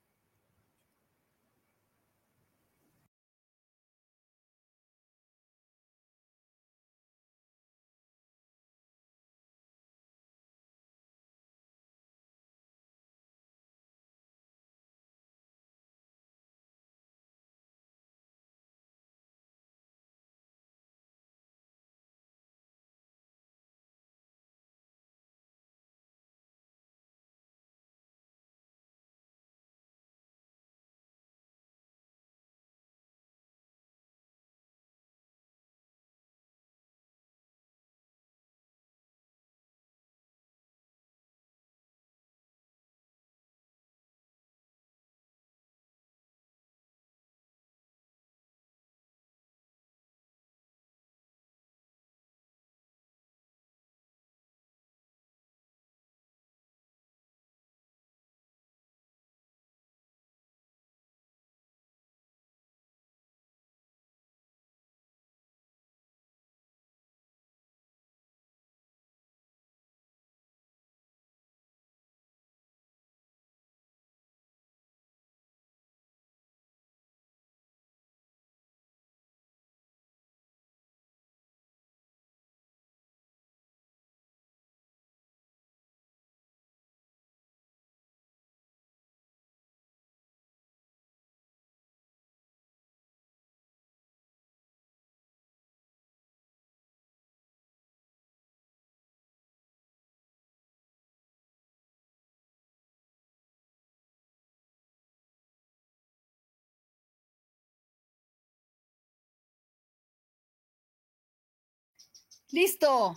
Listo. 112.52 113.16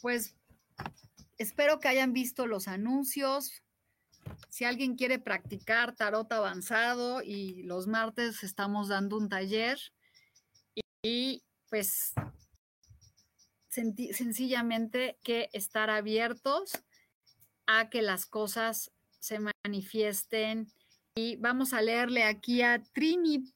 Pues 0.00 0.34
espero 1.38 1.78
que 1.78 1.88
hayan 1.88 2.12
visto 2.12 2.46
los 2.46 2.68
anuncios. 2.68 3.62
Si 4.48 4.64
alguien 4.64 4.96
quiere 4.96 5.18
practicar 5.18 5.94
tarot 5.94 6.32
avanzado 6.32 7.22
y 7.22 7.62
los 7.62 7.86
martes 7.86 8.42
estamos 8.42 8.88
dando 8.88 9.16
un 9.16 9.28
taller 9.28 9.78
y, 11.02 11.42
pues 11.68 12.12
sencillamente 13.70 15.18
que 15.22 15.48
estar 15.52 15.90
abiertos 15.90 16.72
a 17.66 17.88
que 17.88 18.02
las 18.02 18.26
cosas 18.26 18.90
se 19.20 19.38
manifiesten. 19.64 20.72
Y 21.14 21.36
vamos 21.36 21.72
a 21.72 21.82
leerle 21.82 22.24
aquí 22.24 22.62
a 22.62 22.82
Trini. 22.92 23.52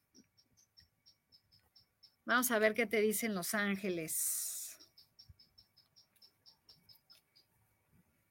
Vamos 2.25 2.49
a 2.49 2.57
ver 2.57 2.73
qué 2.73 2.87
te 2.87 3.01
dicen 3.01 3.35
los 3.35 3.53
ángeles. 3.53 4.77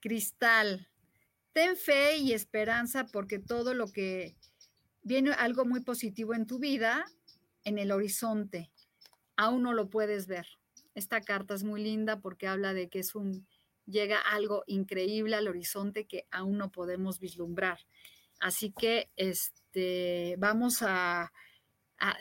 Cristal, 0.01 0.89
ten 1.53 1.77
fe 1.77 2.17
y 2.17 2.33
esperanza 2.33 3.07
porque 3.07 3.39
todo 3.39 3.73
lo 3.73 3.87
que 3.87 4.37
viene 5.03 5.31
algo 5.33 5.65
muy 5.65 5.81
positivo 5.81 6.35
en 6.35 6.47
tu 6.47 6.59
vida, 6.59 7.05
en 7.63 7.79
el 7.79 7.93
horizonte, 7.93 8.73
aún 9.37 9.63
no 9.63 9.73
lo 9.73 9.89
puedes 9.89 10.27
ver. 10.27 10.47
Esta 10.97 11.21
carta 11.21 11.55
es 11.55 11.63
muy 11.63 11.83
linda 11.83 12.21
porque 12.21 12.49
habla 12.49 12.75
de 12.75 12.89
que 12.89 12.99
es 12.99 13.15
un 13.15 13.47
llega 13.87 14.19
algo 14.19 14.65
increíble 14.67 15.37
al 15.37 15.47
horizonte 15.47 16.07
que 16.07 16.27
aún 16.31 16.59
no 16.59 16.73
podemos 16.73 17.21
vislumbrar. 17.21 17.79
Así 18.41 18.73
que 18.73 19.11
este 19.17 20.35
vamos 20.39 20.83
a, 20.83 21.33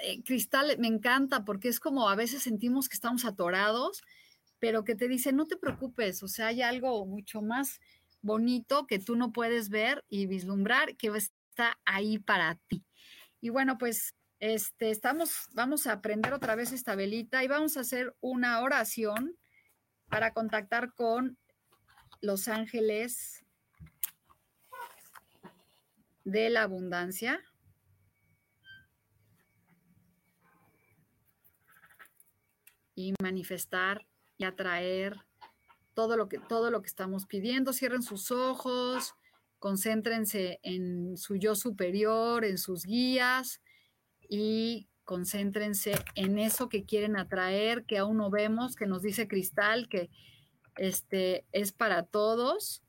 eh, 0.01 0.23
Cristal 0.23 0.77
me 0.79 0.88
encanta 0.88 1.45
porque 1.45 1.69
es 1.69 1.79
como 1.79 2.09
a 2.09 2.15
veces 2.15 2.43
sentimos 2.43 2.89
que 2.89 2.95
estamos 2.95 3.25
atorados, 3.25 4.01
pero 4.59 4.83
que 4.83 4.95
te 4.95 5.07
dice, 5.07 5.33
"No 5.33 5.45
te 5.45 5.57
preocupes, 5.57 6.23
o 6.23 6.27
sea, 6.27 6.47
hay 6.47 6.62
algo 6.62 7.05
mucho 7.05 7.41
más 7.41 7.79
bonito 8.21 8.88
que 8.88 8.99
tú 8.99 9.15
no 9.15 9.33
puedes 9.33 9.69
ver 9.69 10.05
y 10.09 10.25
vislumbrar 10.27 10.95
que 10.95 11.07
está 11.07 11.79
ahí 11.86 12.19
para 12.19 12.55
ti." 12.67 12.83
Y 13.41 13.49
bueno, 13.49 13.77
pues 13.77 14.15
este, 14.39 14.89
estamos, 14.89 15.47
vamos 15.53 15.88
a 15.88 15.93
aprender 15.93 16.33
otra 16.33 16.55
vez 16.55 16.71
esta 16.73 16.95
velita 16.95 17.43
y 17.43 17.47
vamos 17.47 17.77
a 17.77 17.81
hacer 17.81 18.15
una 18.19 18.62
oración 18.62 19.38
para 20.09 20.33
contactar 20.33 20.93
con 20.93 21.38
los 22.21 22.47
ángeles 22.47 23.43
de 26.23 26.49
la 26.49 26.63
abundancia. 26.63 27.41
Y 32.95 33.13
manifestar 33.21 34.06
y 34.38 34.45
atraer 34.45 35.17
todo 35.93 36.17
lo 36.17 36.27
que, 36.27 36.39
todo 36.39 36.71
lo 36.71 36.82
que 36.82 36.88
estamos 36.88 37.25
pidiendo. 37.25 37.73
Cierren 37.73 38.03
sus 38.03 38.32
ojos, 38.32 39.15
concéntrense 39.60 40.60
en 40.63 41.17
su 41.17 41.36
yo 41.36 41.56
superior, 41.56 42.45
en 42.45 42.58
sus 42.58 42.86
guías 42.86 43.62
y 44.29 44.88
concéntrense 45.03 45.93
en 46.15 46.39
eso 46.39 46.69
que 46.69 46.86
quieren 46.86 47.17
atraer, 47.17 47.86
que 47.86 47.97
aún 47.97 48.17
no 48.17 48.29
vemos, 48.29 48.75
que 48.75 48.88
nos 48.88 49.01
dice 49.01 49.27
Cristal, 49.27 49.88
que 49.89 50.10
este, 50.77 51.45
es 51.51 51.71
para 51.71 52.03
todos, 52.03 52.84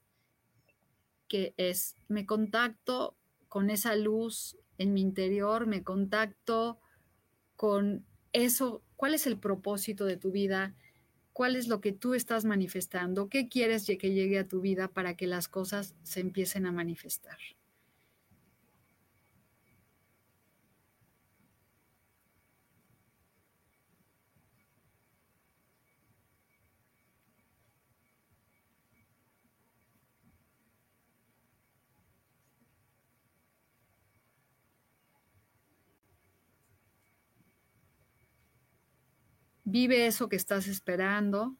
que 1.28 1.54
es, 1.56 1.96
me 2.08 2.26
contacto 2.26 3.16
con 3.48 3.70
esa 3.70 3.94
luz 3.96 4.56
en 4.78 4.92
mi 4.92 5.00
interior, 5.00 5.66
me 5.66 5.82
contacto 5.82 6.78
con 7.56 8.04
eso, 8.32 8.82
cuál 9.04 9.12
es 9.12 9.26
el 9.26 9.36
propósito 9.36 10.06
de 10.06 10.16
tu 10.16 10.30
vida, 10.30 10.74
cuál 11.34 11.56
es 11.56 11.68
lo 11.68 11.82
que 11.82 11.92
tú 11.92 12.14
estás 12.14 12.46
manifestando, 12.46 13.28
qué 13.28 13.50
quieres 13.50 13.84
que 13.86 14.14
llegue 14.14 14.38
a 14.38 14.48
tu 14.48 14.62
vida 14.62 14.88
para 14.88 15.14
que 15.14 15.26
las 15.26 15.46
cosas 15.46 15.94
se 16.04 16.20
empiecen 16.20 16.64
a 16.64 16.72
manifestar. 16.72 17.36
Vive 39.66 40.07
eso 40.07 40.29
que 40.29 40.37
estás 40.37 40.66
esperando, 40.66 41.57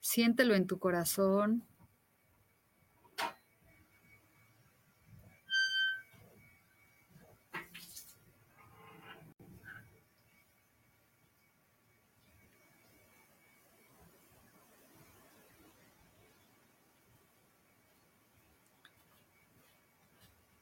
siéntelo 0.00 0.56
en 0.56 0.66
tu 0.66 0.80
corazón. 0.80 1.64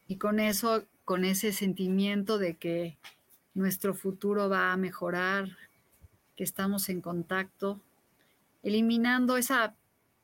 Y 0.07 0.17
con 0.17 0.39
eso, 0.39 0.87
con 1.05 1.25
ese 1.25 1.53
sentimiento 1.53 2.39
de 2.39 2.57
que 2.57 2.99
nuestro 3.55 3.95
futuro 3.95 4.51
va 4.51 4.73
a 4.73 4.77
mejorar, 4.77 5.57
que 6.39 6.45
estamos 6.45 6.89
en 6.89 7.01
contacto, 7.01 7.83
eliminando 8.63 9.37
esa 9.37 9.75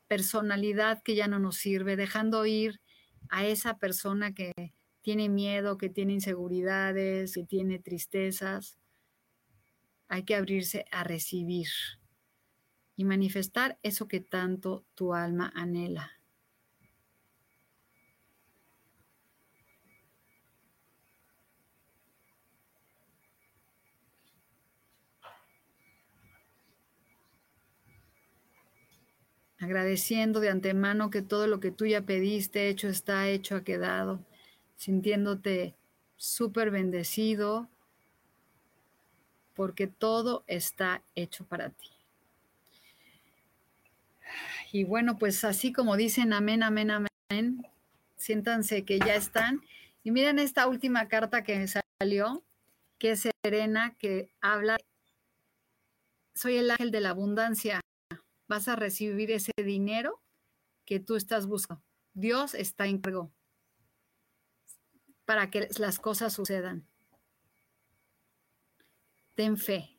personalidad 0.07 1.03
que 1.03 1.13
ya 1.13 1.27
no 1.27 1.39
nos 1.39 1.57
sirve, 1.57 1.97
dejando 1.97 2.45
ir 2.45 2.79
a 3.27 3.45
esa 3.45 3.79
persona 3.79 4.33
que 4.33 4.53
tiene 5.01 5.27
miedo, 5.27 5.77
que 5.77 5.89
tiene 5.89 6.13
inseguridades, 6.13 7.33
que 7.33 7.43
tiene 7.43 7.79
tristezas. 7.79 8.79
Hay 10.07 10.23
que 10.23 10.35
abrirse 10.35 10.85
a 10.89 11.03
recibir 11.03 11.67
y 12.95 13.03
manifestar 13.03 13.77
eso 13.83 14.07
que 14.07 14.21
tanto 14.21 14.85
tu 14.95 15.13
alma 15.13 15.51
anhela. 15.53 16.14
Agradeciendo 29.59 30.39
de 30.39 30.49
antemano 30.49 31.09
que 31.09 31.21
todo 31.21 31.47
lo 31.47 31.59
que 31.59 31.71
tú 31.71 31.85
ya 31.85 32.01
pediste, 32.01 32.69
hecho 32.69 32.87
está, 32.87 33.29
hecho 33.29 33.55
ha 33.55 33.63
quedado, 33.63 34.19
sintiéndote 34.75 35.75
súper 36.17 36.71
bendecido, 36.71 37.69
porque 39.53 39.87
todo 39.87 40.43
está 40.47 41.01
hecho 41.15 41.45
para 41.45 41.69
ti. 41.69 41.89
Y 44.71 44.83
bueno, 44.83 45.17
pues 45.17 45.43
así 45.45 45.71
como 45.71 45.95
dicen 45.95 46.33
amén, 46.33 46.61
amén, 46.61 46.91
amén, 46.91 47.65
siéntanse 48.17 48.83
que 48.83 48.99
ya 48.99 49.15
están. 49.15 49.61
Y 50.03 50.11
miren 50.11 50.39
esta 50.39 50.67
última 50.67 51.07
carta 51.07 51.43
que 51.43 51.57
me 51.57 51.67
salió, 51.67 52.43
que 52.97 53.11
es 53.11 53.29
Serena, 53.43 53.95
que 53.97 54.29
habla, 54.41 54.77
soy 56.33 56.57
el 56.57 56.71
ángel 56.71 56.91
de 56.91 56.99
la 56.99 57.11
abundancia 57.11 57.79
vas 58.47 58.67
a 58.67 58.75
recibir 58.75 59.31
ese 59.31 59.51
dinero 59.57 60.21
que 60.85 60.99
tú 60.99 61.15
estás 61.15 61.47
buscando. 61.47 61.83
Dios 62.13 62.53
está 62.53 62.87
en 62.87 62.99
cargo 62.99 63.31
para 65.25 65.49
que 65.49 65.67
las 65.77 65.99
cosas 65.99 66.33
sucedan. 66.33 66.87
Ten 69.33 69.57
fe. 69.57 69.97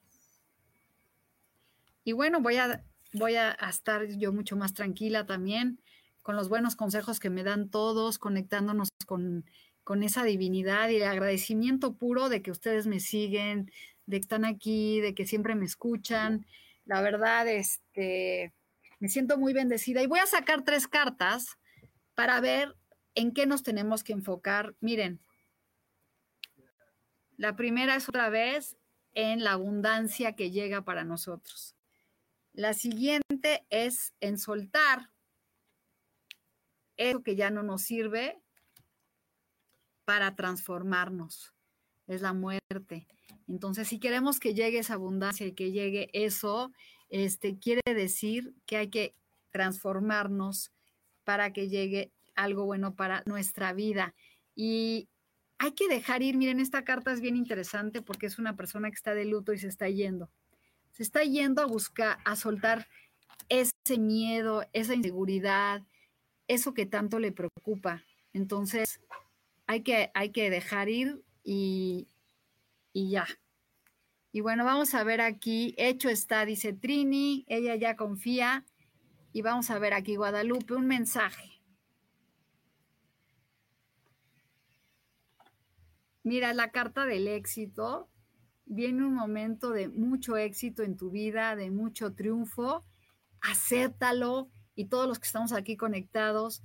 Y 2.05 2.13
bueno, 2.13 2.41
voy 2.41 2.57
a, 2.57 2.85
voy 3.13 3.35
a 3.35 3.53
estar 3.53 4.07
yo 4.07 4.33
mucho 4.33 4.57
más 4.57 4.73
tranquila 4.73 5.27
también 5.27 5.81
con 6.27 6.35
los 6.35 6.49
buenos 6.49 6.75
consejos 6.75 7.21
que 7.21 7.31
me 7.31 7.45
dan 7.45 7.69
todos, 7.69 8.19
conectándonos 8.19 8.89
con, 9.07 9.45
con 9.85 10.03
esa 10.03 10.25
divinidad 10.25 10.89
y 10.89 10.97
el 10.97 11.05
agradecimiento 11.05 11.95
puro 11.95 12.29
de 12.29 12.43
que 12.43 12.51
ustedes 12.51 12.89
me 12.89 12.99
siguen, 12.99 13.71
de 14.07 14.17
que 14.17 14.23
están 14.23 14.45
aquí, 14.45 15.01
de 15.01 15.15
que 15.15 15.25
siempre 15.25 15.55
me 15.55 15.67
escuchan 15.67 16.45
la 16.87 17.03
verdad, 17.03 17.47
este, 17.49 18.55
me 18.99 19.09
siento 19.09 19.37
muy 19.37 19.53
bendecida 19.53 20.03
y 20.03 20.07
voy 20.07 20.21
a 20.21 20.27
sacar 20.27 20.63
tres 20.63 20.89
cartas 20.89 21.59
para 22.15 22.41
ver 22.41 22.75
en 23.15 23.33
qué 23.33 23.47
nos 23.47 23.63
tenemos 23.63 24.03
que 24.05 24.13
enfocar. 24.13 24.75
Miren, 24.81 25.21
la 27.37 27.57
primera 27.57 27.97
es 27.97 28.09
otra 28.09 28.31
vez 28.31 28.77
en 29.15 29.45
la 29.45 29.53
abundancia 29.53 30.37
que 30.37 30.51
llega 30.51 30.83
para 30.83 31.05
nosotros. 31.05 31.75
La 32.53 32.73
siguiente 32.73 33.67
es 33.69 34.15
en 34.21 34.39
soltar 34.39 35.11
eso 36.97 37.23
que 37.23 37.37
ya 37.37 37.51
no 37.51 37.63
nos 37.63 37.83
sirve 37.83 38.41
para 40.05 40.35
transformarnos. 40.37 41.53
Es 42.07 42.23
la 42.23 42.33
muerte. 42.33 43.07
Entonces, 43.49 43.89
si 43.89 43.99
queremos 43.99 44.41
que 44.41 44.55
llegue 44.55 44.79
esa 44.79 44.95
abundancia 44.95 45.47
y 45.47 45.53
que 45.53 45.71
llegue 45.71 46.11
eso, 46.13 46.73
este, 47.09 47.59
quiere 47.59 47.83
decir 47.85 48.55
que 48.67 48.77
hay 48.77 48.89
que 48.89 49.15
transformarnos 49.51 50.73
para 51.25 51.53
que 51.53 51.69
llegue 51.69 52.13
algo 52.35 52.65
bueno 52.65 52.95
para 52.95 53.23
nuestra 53.27 53.73
vida. 53.73 54.15
Y 54.55 55.09
hay 55.59 55.73
que 55.73 55.89
dejar 55.89 56.23
ir, 56.23 56.37
miren, 56.37 56.61
esta 56.61 56.85
carta 56.85 57.13
es 57.13 57.21
bien 57.21 57.37
interesante 57.37 58.03
porque 58.03 58.27
es 58.27 58.39
una 58.39 58.57
persona 58.57 58.91
que 58.91 58.97
está 58.97 59.15
de 59.15 59.25
luto 59.25 59.53
y 59.53 59.59
se 59.59 59.69
está 59.69 59.89
yendo. 59.89 60.31
Se 60.93 61.03
está 61.03 61.23
yendo 61.23 61.63
a 61.63 61.67
buscar, 61.67 62.19
a 62.25 62.37
soltar 62.37 62.89
ese 63.49 63.99
miedo, 63.99 64.65
esa 64.73 64.95
inseguridad, 64.95 65.83
eso 66.49 66.75
que 66.75 66.87
tanto 66.87 67.19
le 67.19 67.33
preocupa. 67.33 68.03
Entonces, 68.33 69.01
hay 69.67 69.83
que, 69.83 70.11
hay 70.15 70.31
que 70.31 70.51
dejar 70.51 70.89
ir 70.89 71.23
y, 71.43 72.09
y 72.97 73.11
ya. 73.11 73.27
Y 74.33 74.41
bueno, 74.41 74.65
vamos 74.65 74.95
a 74.95 75.05
ver 75.05 75.21
aquí, 75.21 75.75
hecho 75.77 76.09
está, 76.09 76.47
dice 76.47 76.73
Trini, 76.73 77.45
ella 77.47 77.77
ya 77.77 77.95
confía. 77.95 78.65
Y 79.33 79.43
vamos 79.43 79.69
a 79.71 79.79
ver 79.79 79.93
aquí, 79.93 80.17
Guadalupe, 80.17 80.73
un 80.73 80.87
mensaje. 80.87 81.61
Mira, 86.23 86.55
la 86.55 86.71
carta 86.71 87.05
del 87.05 87.29
éxito. 87.29 88.09
Viene 88.65 89.05
un 89.05 89.13
momento 89.13 89.73
de 89.73 89.89
mucho 89.89 90.39
éxito 90.39 90.83
en 90.83 90.97
tu 90.97 91.11
vida, 91.11 91.55
de 91.55 91.71
mucho 91.71 92.15
triunfo. 92.15 92.83
Acéptalo. 93.43 94.49
Y 94.75 94.87
todos 94.87 95.07
los 95.07 95.19
que 95.19 95.27
estamos 95.27 95.53
aquí 95.53 95.77
conectados, 95.77 96.63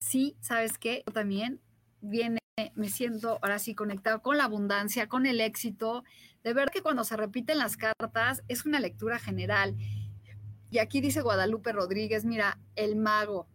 sí, 0.00 0.38
¿sabes 0.40 0.78
qué? 0.78 1.04
También 1.12 1.60
viene, 2.00 2.38
me 2.74 2.88
siento 2.88 3.38
ahora 3.42 3.58
sí 3.58 3.74
conectado 3.74 4.22
con 4.22 4.38
la 4.38 4.44
abundancia, 4.44 5.08
con 5.08 5.26
el 5.26 5.42
éxito. 5.42 6.04
De 6.42 6.54
ver 6.54 6.70
que 6.70 6.80
cuando 6.80 7.04
se 7.04 7.14
repiten 7.14 7.58
las 7.58 7.76
cartas 7.76 8.42
es 8.48 8.64
una 8.64 8.80
lectura 8.80 9.18
general. 9.18 9.76
Y 10.70 10.78
aquí 10.78 11.02
dice 11.02 11.20
Guadalupe 11.20 11.72
Rodríguez, 11.72 12.24
mira, 12.24 12.58
el 12.74 12.96
mago. 12.96 13.46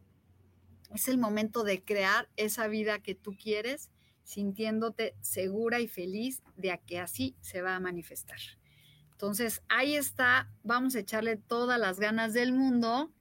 Es 0.93 1.07
el 1.07 1.17
momento 1.17 1.63
de 1.63 1.83
crear 1.83 2.29
esa 2.35 2.67
vida 2.67 2.99
que 2.99 3.15
tú 3.15 3.35
quieres, 3.35 3.89
sintiéndote 4.23 5.15
segura 5.21 5.79
y 5.79 5.87
feliz 5.87 6.43
de 6.55 6.79
que 6.85 6.99
así 6.99 7.35
se 7.41 7.63
va 7.63 7.75
a 7.75 7.79
manifestar. 7.79 8.39
Entonces, 9.13 9.63
ahí 9.67 9.95
está, 9.95 10.51
vamos 10.63 10.95
a 10.95 10.99
echarle 10.99 11.37
todas 11.37 11.79
las 11.79 11.99
ganas 11.99 12.33
del 12.33 12.53
mundo 12.53 13.11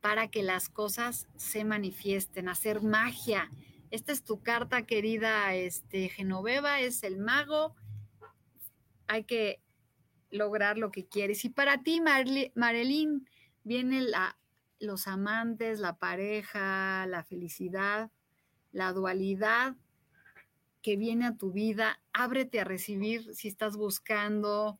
para 0.00 0.28
que 0.28 0.44
las 0.44 0.68
cosas 0.68 1.26
se 1.36 1.64
manifiesten, 1.64 2.48
hacer 2.48 2.80
magia. 2.80 3.50
Esta 3.90 4.12
es 4.12 4.24
tu 4.24 4.42
carta, 4.42 4.86
querida 4.86 5.54
este, 5.54 6.08
Genoveva, 6.08 6.80
es 6.80 7.02
el 7.02 7.18
mago. 7.18 7.74
Hay 9.06 9.24
que 9.24 9.60
lograr 10.30 10.78
lo 10.78 10.90
que 10.90 11.06
quieres. 11.06 11.44
Y 11.44 11.50
para 11.50 11.82
ti, 11.82 12.00
Marilyn, 12.00 13.28
vienen 13.62 14.10
la, 14.10 14.38
los 14.80 15.06
amantes, 15.06 15.78
la 15.78 15.96
pareja, 15.96 17.06
la 17.06 17.24
felicidad, 17.24 18.10
la 18.72 18.92
dualidad 18.92 19.76
que 20.82 20.96
viene 20.96 21.26
a 21.26 21.36
tu 21.36 21.52
vida. 21.52 22.00
Ábrete 22.12 22.60
a 22.60 22.64
recibir 22.64 23.34
si 23.34 23.48
estás 23.48 23.76
buscando 23.76 24.78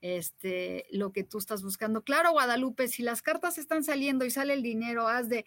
este, 0.00 0.86
lo 0.90 1.12
que 1.12 1.24
tú 1.24 1.38
estás 1.38 1.62
buscando. 1.62 2.02
Claro, 2.02 2.32
Guadalupe, 2.32 2.88
si 2.88 3.02
las 3.02 3.22
cartas 3.22 3.58
están 3.58 3.84
saliendo 3.84 4.24
y 4.24 4.30
sale 4.30 4.52
el 4.52 4.62
dinero, 4.62 5.08
haz 5.08 5.28
de, 5.28 5.44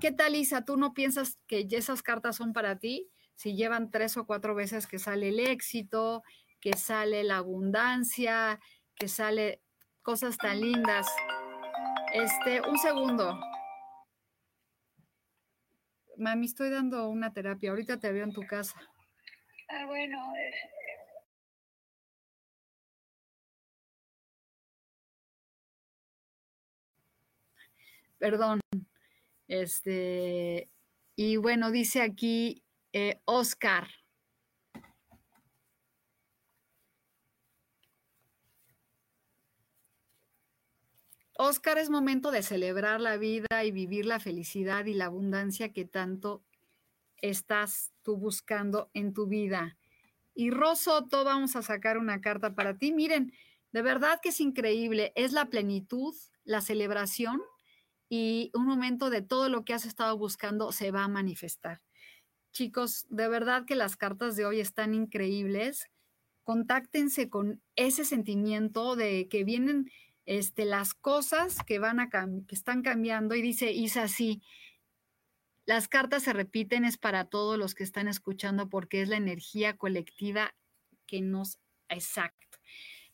¿qué 0.00 0.12
tal, 0.12 0.34
Isa? 0.34 0.64
¿Tú 0.64 0.76
no 0.76 0.94
piensas 0.94 1.38
que 1.46 1.66
esas 1.70 2.02
cartas 2.02 2.36
son 2.36 2.52
para 2.52 2.78
ti? 2.78 3.10
Si 3.34 3.54
llevan 3.54 3.90
tres 3.90 4.16
o 4.16 4.26
cuatro 4.26 4.54
veces 4.54 4.86
que 4.86 4.98
sale 4.98 5.28
el 5.28 5.40
éxito, 5.40 6.22
que 6.60 6.72
sale 6.74 7.22
la 7.24 7.38
abundancia, 7.38 8.60
que 8.94 9.08
sale 9.08 9.62
cosas 10.02 10.38
tan 10.38 10.60
lindas. 10.60 11.06
Este, 12.12 12.60
un 12.62 12.78
segundo. 12.78 13.38
Mami, 16.16 16.46
estoy 16.46 16.70
dando 16.70 17.08
una 17.08 17.32
terapia. 17.32 17.70
Ahorita 17.70 17.98
te 17.98 18.10
veo 18.10 18.24
en 18.24 18.32
tu 18.32 18.46
casa. 18.46 18.80
Ah, 19.68 19.84
bueno. 19.86 20.18
Eh, 20.34 20.52
Perdón. 28.18 28.60
Este, 29.48 30.70
y 31.14 31.36
bueno, 31.36 31.70
dice 31.70 32.02
aquí 32.02 32.62
eh, 32.92 33.20
Oscar. 33.24 33.88
Oscar, 41.38 41.76
es 41.76 41.90
momento 41.90 42.30
de 42.30 42.42
celebrar 42.42 43.00
la 43.00 43.18
vida 43.18 43.62
y 43.62 43.70
vivir 43.70 44.06
la 44.06 44.18
felicidad 44.18 44.86
y 44.86 44.94
la 44.94 45.06
abundancia 45.06 45.70
que 45.72 45.84
tanto 45.84 46.42
estás 47.18 47.92
tú 48.02 48.16
buscando 48.16 48.90
en 48.94 49.12
tu 49.12 49.26
vida. 49.26 49.76
Y 50.34 50.50
Rosoto, 50.50 51.24
vamos 51.24 51.54
a 51.54 51.62
sacar 51.62 51.98
una 51.98 52.22
carta 52.22 52.54
para 52.54 52.78
ti. 52.78 52.92
Miren, 52.92 53.32
de 53.72 53.82
verdad 53.82 54.18
que 54.22 54.30
es 54.30 54.40
increíble. 54.40 55.12
Es 55.14 55.32
la 55.32 55.46
plenitud, 55.46 56.14
la 56.44 56.62
celebración 56.62 57.42
y 58.08 58.50
un 58.54 58.66
momento 58.66 59.10
de 59.10 59.22
todo 59.22 59.48
lo 59.48 59.64
que 59.64 59.74
has 59.74 59.84
estado 59.84 60.16
buscando 60.16 60.72
se 60.72 60.90
va 60.90 61.04
a 61.04 61.08
manifestar. 61.08 61.82
Chicos, 62.52 63.06
de 63.10 63.28
verdad 63.28 63.64
que 63.66 63.74
las 63.74 63.96
cartas 63.96 64.36
de 64.36 64.46
hoy 64.46 64.60
están 64.60 64.94
increíbles. 64.94 65.90
Contáctense 66.44 67.28
con 67.28 67.60
ese 67.74 68.04
sentimiento 68.04 68.96
de 68.96 69.28
que 69.28 69.44
vienen 69.44 69.90
este, 70.24 70.64
las 70.64 70.94
cosas 70.94 71.58
que 71.66 71.78
van 71.78 72.00
a 72.00 72.08
que 72.08 72.54
están 72.54 72.82
cambiando 72.82 73.34
y 73.34 73.42
dice 73.42 73.72
Isa 73.72 74.04
así. 74.04 74.42
Las 75.66 75.88
cartas 75.88 76.22
se 76.22 76.32
repiten 76.32 76.84
es 76.84 76.96
para 76.96 77.24
todos 77.24 77.58
los 77.58 77.74
que 77.74 77.82
están 77.82 78.06
escuchando 78.06 78.68
porque 78.68 79.02
es 79.02 79.08
la 79.08 79.16
energía 79.16 79.76
colectiva 79.76 80.54
que 81.06 81.20
nos 81.20 81.58
exacto. 81.88 82.58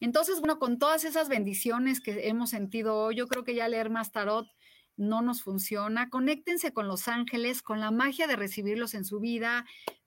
Entonces, 0.01 0.41
bueno, 0.41 0.59
con 0.59 0.79
todas 0.79 1.05
esas 1.05 1.29
bendiciones 1.29 2.01
que 2.01 2.29
hemos 2.29 2.51
sentido 2.51 2.97
hoy, 2.97 3.15
yo 3.17 3.29
creo 3.29 3.45
que 3.45 3.55
ya 3.55 3.69
leer 3.69 3.89
más 3.89 4.13
tarot 4.13 4.49
no 4.97 5.23
nos 5.23 5.43
funciona. 5.43 6.11
Conéctense 6.11 6.73
con 6.73 6.89
los 6.89 7.09
ángeles, 7.09 7.63
con 7.63 7.81
la 7.81 7.91
magia 7.91 8.27
de 8.27 8.37
recibirlos 8.37 8.95
en 8.95 9.05
su 9.05 9.21
vida. 9.21 9.65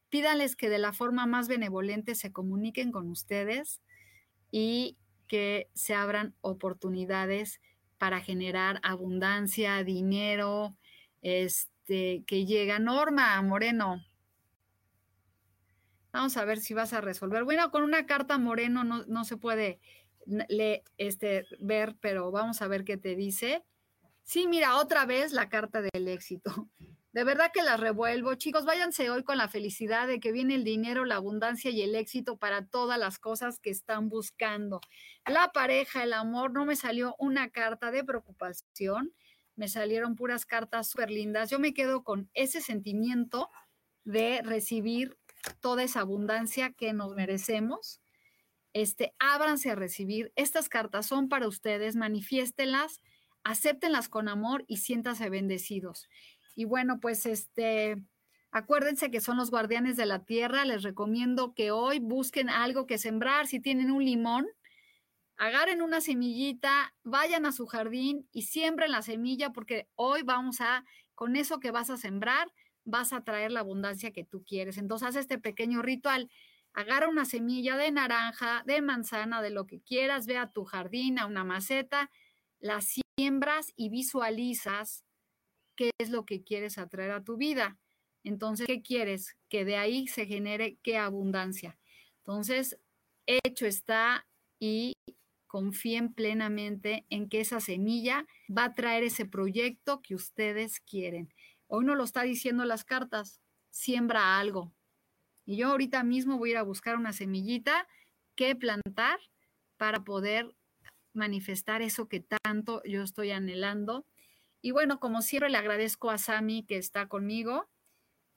Pídanles 0.09 0.55
que 0.55 0.69
de 0.69 0.77
la 0.77 0.93
forma 0.93 1.25
más 1.25 1.47
benevolente 1.47 2.15
se 2.15 2.31
comuniquen 2.31 2.91
con 2.91 3.09
ustedes 3.09 3.81
y 4.51 4.97
que 5.27 5.69
se 5.73 5.95
abran 5.95 6.35
oportunidades 6.41 7.59
para 7.97 8.21
generar 8.21 8.79
abundancia, 8.83 9.83
dinero, 9.83 10.77
este, 11.21 12.23
que 12.27 12.45
llega. 12.45 12.79
Norma 12.79 13.41
Moreno. 13.41 14.03
Vamos 16.11 16.37
a 16.37 16.45
ver 16.45 16.59
si 16.59 16.73
vas 16.73 16.93
a 16.93 17.01
resolver. 17.01 17.43
Bueno, 17.43 17.71
con 17.71 17.83
una 17.83 18.05
carta 18.05 18.37
Moreno 18.37 18.83
no, 18.83 19.23
se 19.25 19.35
puede 19.37 19.79
le, 20.25 20.83
este, 20.97 21.45
ver, 21.59 21.97
pero 21.99 22.31
vamos 22.31 22.61
a 22.61 22.67
ver 22.67 22.85
qué 22.85 22.97
te 22.97 23.15
dice. 23.15 23.65
Sí, 24.25 24.47
mira, 24.47 24.77
otra 24.77 25.05
vez 25.05 25.31
la 25.31 25.49
carta 25.49 25.81
del 25.81 26.07
éxito. 26.07 26.69
De 27.13 27.23
verdad 27.23 27.51
que 27.53 27.61
la 27.61 27.77
revuelvo. 27.77 28.33
Chicos, 28.35 28.65
váyanse 28.65 29.09
hoy 29.09 29.23
con 29.23 29.37
la 29.37 29.47
felicidad 29.47 30.07
de 30.07 30.19
que 30.19 30.31
viene 30.31 30.55
el 30.55 30.63
dinero, 30.63 31.05
la 31.05 31.15
abundancia 31.15 31.69
y 31.71 31.81
el 31.81 31.95
éxito 31.95 32.37
para 32.37 32.65
todas 32.65 32.99
las 32.99 33.19
cosas 33.19 33.59
que 33.59 33.69
están 33.69 34.09
buscando. 34.09 34.81
La 35.25 35.51
pareja, 35.53 36.03
el 36.03 36.11
amor, 36.11 36.51
no 36.51 36.65
me 36.65 36.75
salió 36.75 37.15
una 37.19 37.51
carta 37.51 37.91
de 37.91 38.03
preocupación, 38.03 39.13
me 39.55 39.69
salieron 39.69 40.15
puras 40.15 40.45
cartas 40.45 40.89
súper 40.89 41.11
lindas. 41.11 41.51
Yo 41.51 41.59
me 41.59 41.73
quedo 41.73 42.03
con 42.03 42.29
ese 42.33 42.59
sentimiento 42.61 43.49
de 44.03 44.41
recibir 44.43 45.17
toda 45.61 45.83
esa 45.83 46.01
abundancia 46.01 46.73
que 46.73 46.93
nos 46.93 47.13
merecemos. 47.15 48.01
Este, 48.73 49.13
ábranse 49.19 49.69
a 49.69 49.75
recibir. 49.75 50.33
Estas 50.35 50.67
cartas 50.67 51.05
son 51.05 51.29
para 51.29 51.47
ustedes, 51.47 51.95
manifiéstenlas, 51.95 52.99
acéptenlas 53.45 54.09
con 54.09 54.27
amor 54.27 54.65
y 54.67 54.77
siéntanse 54.77 55.29
bendecidos. 55.29 56.09
Y 56.55 56.65
bueno, 56.65 56.99
pues 56.99 57.25
este, 57.27 57.95
acuérdense 58.51 59.11
que 59.11 59.21
son 59.21 59.37
los 59.37 59.51
guardianes 59.51 59.95
de 59.95 60.07
la 60.07 60.25
tierra. 60.25 60.65
Les 60.65 60.83
recomiendo 60.83 61.53
que 61.53 61.71
hoy 61.71 61.99
busquen 61.99 62.49
algo 62.49 62.87
que 62.87 62.97
sembrar. 62.97 63.45
Si 63.45 63.59
tienen 63.59 63.91
un 63.91 64.03
limón, 64.03 64.47
agarren 65.37 65.83
una 65.83 66.01
semillita, 66.01 66.95
vayan 67.03 67.45
a 67.45 67.51
su 67.51 67.67
jardín 67.67 68.27
y 68.31 68.41
siembren 68.43 68.91
la 68.91 69.03
semilla 69.03 69.51
porque 69.51 69.87
hoy 69.93 70.23
vamos 70.23 70.59
a, 70.59 70.83
con 71.13 71.35
eso 71.35 71.59
que 71.59 71.71
vas 71.71 71.91
a 71.91 71.97
sembrar, 71.97 72.51
vas 72.83 73.13
a 73.13 73.23
traer 73.23 73.51
la 73.51 73.59
abundancia 73.59 74.11
que 74.11 74.23
tú 74.23 74.43
quieres. 74.43 74.79
Entonces, 74.79 75.07
haz 75.07 75.15
este 75.17 75.37
pequeño 75.37 75.83
ritual. 75.83 76.31
Agarra 76.73 77.09
una 77.09 77.25
semilla 77.25 77.77
de 77.77 77.91
naranja, 77.91 78.63
de 78.65 78.81
manzana, 78.81 79.43
de 79.43 79.51
lo 79.51 79.67
que 79.67 79.81
quieras, 79.81 80.25
ve 80.25 80.37
a 80.39 80.51
tu 80.51 80.65
jardín, 80.65 81.19
a 81.19 81.27
una 81.27 81.43
maceta, 81.43 82.09
la 82.59 82.81
siembras 83.17 83.73
y 83.75 83.89
visualizas 83.89 85.03
qué 85.75 85.91
es 85.99 86.09
lo 86.09 86.25
que 86.25 86.43
quieres 86.43 86.77
atraer 86.77 87.11
a 87.11 87.23
tu 87.23 87.37
vida. 87.37 87.77
Entonces, 88.23 88.67
¿qué 88.67 88.81
quieres? 88.81 89.37
Que 89.49 89.65
de 89.65 89.77
ahí 89.77 90.07
se 90.07 90.25
genere 90.25 90.77
qué 90.83 90.97
abundancia. 90.97 91.77
Entonces, 92.17 92.79
hecho 93.27 93.65
está 93.65 94.27
y 94.59 94.93
confíen 95.47 96.13
plenamente 96.13 97.05
en 97.09 97.29
que 97.29 97.39
esa 97.39 97.59
semilla 97.59 98.25
va 98.49 98.65
a 98.65 98.73
traer 98.73 99.03
ese 99.03 99.25
proyecto 99.25 100.01
que 100.01 100.15
ustedes 100.15 100.79
quieren. 100.79 101.33
Hoy 101.67 101.85
no 101.85 101.95
lo 101.95 102.03
está 102.03 102.23
diciendo 102.23 102.65
las 102.65 102.83
cartas, 102.83 103.39
siembra 103.69 104.37
algo. 104.39 104.73
Y 105.45 105.57
yo 105.57 105.69
ahorita 105.69 106.03
mismo 106.03 106.37
voy 106.37 106.49
a 106.49 106.51
ir 106.53 106.57
a 106.57 106.63
buscar 106.63 106.97
una 106.97 107.13
semillita 107.13 107.87
que 108.35 108.55
plantar 108.55 109.19
para 109.77 110.03
poder 110.03 110.55
manifestar 111.15 111.81
eso 111.81 112.07
que 112.07 112.19
tanto 112.19 112.81
yo 112.85 113.03
estoy 113.03 113.31
anhelando. 113.31 114.05
Y 114.61 114.71
bueno, 114.71 114.99
como 114.99 115.21
siempre 115.21 115.49
le 115.49 115.57
agradezco 115.57 116.09
a 116.09 116.17
Sami 116.17 116.65
que 116.65 116.77
está 116.77 117.07
conmigo 117.07 117.69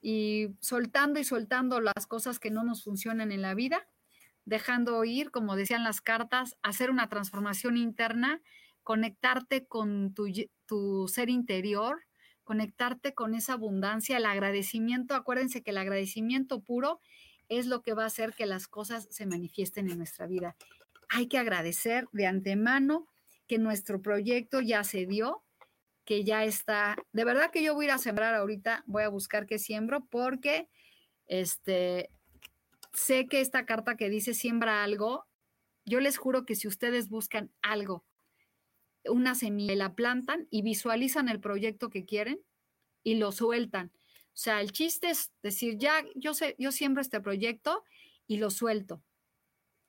y 0.01 0.49
soltando 0.61 1.19
y 1.21 1.25
soltando 1.25 1.81
las 1.81 2.07
cosas 2.07 2.39
que 2.39 2.51
no 2.51 2.65
nos 2.65 2.85
funcionan 2.85 3.33
en 3.33 3.43
la 3.43 3.55
vida, 3.55 3.89
dejando 4.45 5.05
ir, 5.05 5.31
como 5.31 5.57
decían 5.57 5.85
las 5.85 6.01
cartas, 6.01 6.57
hacer 6.63 6.91
una 6.91 7.09
transformación 7.09 7.77
interna, 7.77 8.41
conectarte 8.83 9.67
con 9.67 10.15
tu, 10.15 10.27
tu 10.67 11.09
ser 11.09 11.29
interior, 11.31 12.05
conectarte 12.45 13.15
con 13.15 13.35
esa 13.35 13.55
abundancia, 13.55 14.17
el 14.17 14.25
agradecimiento. 14.25 15.15
Acuérdense 15.15 15.63
que 15.63 15.71
el 15.71 15.79
agradecimiento 15.79 16.61
puro 16.61 17.01
es 17.49 17.67
lo 17.67 17.83
que 17.83 17.95
va 17.95 18.05
a 18.05 18.07
hacer 18.07 18.33
que 18.35 18.47
las 18.47 18.69
cosas 18.69 19.09
se 19.11 19.27
manifiesten 19.27 19.91
en 19.91 19.99
nuestra 19.99 20.27
vida. 20.27 20.57
Hay 21.09 21.29
que 21.29 21.39
agradecer 21.39 22.09
de 22.13 22.27
antemano 22.27 23.07
que 23.47 23.59
nuestro 23.59 24.03
proyecto 24.03 24.61
ya 24.61 24.85
se 24.85 25.07
dio, 25.07 25.43
que 26.05 26.25
ya 26.25 26.45
está. 26.45 26.97
De 27.13 27.25
verdad 27.25 27.51
que 27.51 27.63
yo 27.63 27.75
voy 27.75 27.87
a 27.87 27.89
ir 27.89 27.93
a 27.93 27.99
sembrar 27.99 28.35
ahorita, 28.35 28.85
voy 28.87 29.03
a 29.03 29.09
buscar 29.09 29.47
qué 29.47 29.59
siembro 29.59 30.07
porque 30.07 30.69
este 31.27 32.11
sé 32.93 33.27
que 33.27 33.41
esta 33.41 33.65
carta 33.65 33.97
que 33.97 34.11
dice 34.11 34.35
siembra 34.35 34.83
algo, 34.83 35.27
yo 35.85 36.01
les 36.01 36.19
juro 36.19 36.45
que 36.45 36.55
si 36.55 36.69
ustedes 36.69 37.09
buscan 37.09 37.51
algo, 37.63 38.05
una 39.05 39.35
semilla, 39.35 39.75
la 39.75 39.95
plantan 39.95 40.47
y 40.51 40.63
visualizan 40.63 41.29
el 41.29 41.41
proyecto 41.41 41.91
que 41.91 42.05
quieren 42.05 42.41
y 43.03 43.15
lo 43.15 43.33
sueltan. 43.33 43.93
O 44.39 44.41
sea, 44.41 44.61
el 44.61 44.73
chiste 44.73 45.11
es 45.11 45.33
decir, 45.43 45.79
ya 45.79 46.05
yo 46.15 46.35
sé, 46.35 46.55
yo 46.59 46.73
siembro 46.73 47.01
este 47.01 47.21
proyecto 47.21 47.85
y 48.27 48.37
lo 48.37 48.51
suelto. 48.51 49.03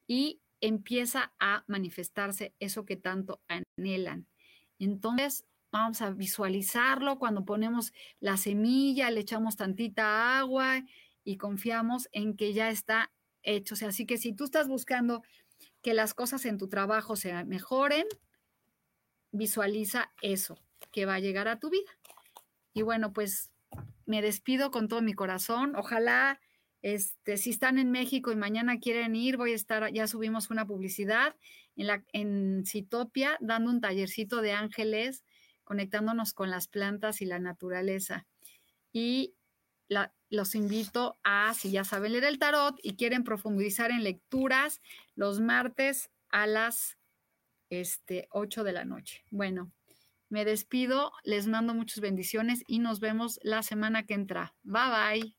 Y 0.07 0.39
empieza 0.62 1.34
a 1.39 1.64
manifestarse 1.68 2.53
eso 2.60 2.86
que 2.86 2.95
tanto 2.95 3.41
anhelan. 3.47 4.28
Entonces, 4.78 5.45
vamos 5.72 6.01
a 6.01 6.12
visualizarlo 6.12 7.20
cuando 7.20 7.45
ponemos 7.45 7.93
la 8.20 8.38
semilla, 8.38 9.12
le 9.12 9.22
echamos 9.22 9.55
tantita 9.55 10.39
agua 10.39 10.84
y 11.24 11.38
confiamos 11.38 12.10
en 12.12 12.36
que 12.36 12.53
ya 12.53 12.70
está 12.70 13.12
hecho. 13.43 13.76
Así 13.86 14.05
que 14.05 14.18
si 14.18 14.34
tú 14.34 14.45
estás 14.45 14.68
buscando 14.68 15.24
que 15.82 15.93
las 15.93 16.14
cosas 16.14 16.45
en 16.45 16.57
tu 16.57 16.68
trabajo 16.68 17.16
se 17.16 17.43
mejoren, 17.45 18.05
visualiza 19.32 20.12
eso 20.22 20.57
que 20.91 21.05
va 21.05 21.16
a 21.16 21.20
llegar 21.20 21.47
a 21.47 21.60
tu 21.60 21.70
vida. 21.70 21.91
Y 22.74 22.82
bueno, 22.82 23.14
pues 23.14 23.51
me 24.05 24.22
despido 24.22 24.72
con 24.72 24.88
todo 24.88 25.01
mi 25.01 25.14
corazón. 25.14 25.76
Ojalá, 25.76 26.39
este, 26.82 27.38
si 27.38 27.49
están 27.49 27.77
en 27.77 27.91
México 27.91 28.32
y 28.32 28.36
mañana 28.36 28.80
quieren 28.80 29.15
ir, 29.15 29.38
voy 29.38 29.51
a 29.51 29.55
estar, 29.55 29.91
ya 29.91 30.07
subimos 30.07 30.49
una 30.49 30.65
publicidad 30.65 31.36
en, 31.75 31.88
la, 31.88 32.03
Citopia, 32.65 33.38
dando 33.41 33.71
un 33.71 33.82
tallercito 33.82 34.41
de 34.41 34.53
ángeles 34.53 35.23
conectándonos 35.63 36.34
con 36.34 36.49
las 36.49 36.67
plantas 36.67 37.21
y 37.21 37.25
la 37.25 37.39
naturaleza. 37.39 38.25
Y 38.91 39.36
los 40.30 40.55
invito 40.55 41.19
a, 41.23 41.53
si 41.53 41.71
ya 41.71 41.84
saben 41.84 42.13
leer 42.13 42.23
el 42.23 42.39
tarot 42.39 42.75
y 42.82 42.95
quieren 42.95 43.23
profundizar 43.23 43.91
en 43.91 44.03
lecturas, 44.03 44.82
los 45.15 45.39
martes 45.39 46.09
a 46.30 46.47
las 46.47 46.97
este, 47.69 48.27
8 48.32 48.63
de 48.63 48.73
la 48.73 48.86
noche. 48.86 49.23
Bueno, 49.30 49.71
me 50.30 50.45
despido, 50.45 51.11
les 51.23 51.47
mando 51.47 51.73
muchas 51.73 52.01
bendiciones 52.01 52.63
y 52.67 52.80
nos 52.80 52.99
vemos 52.99 53.39
la 53.43 53.63
semana 53.63 54.05
que 54.05 54.13
entra. 54.13 54.55
Bye 54.63 55.21
bye. 55.21 55.38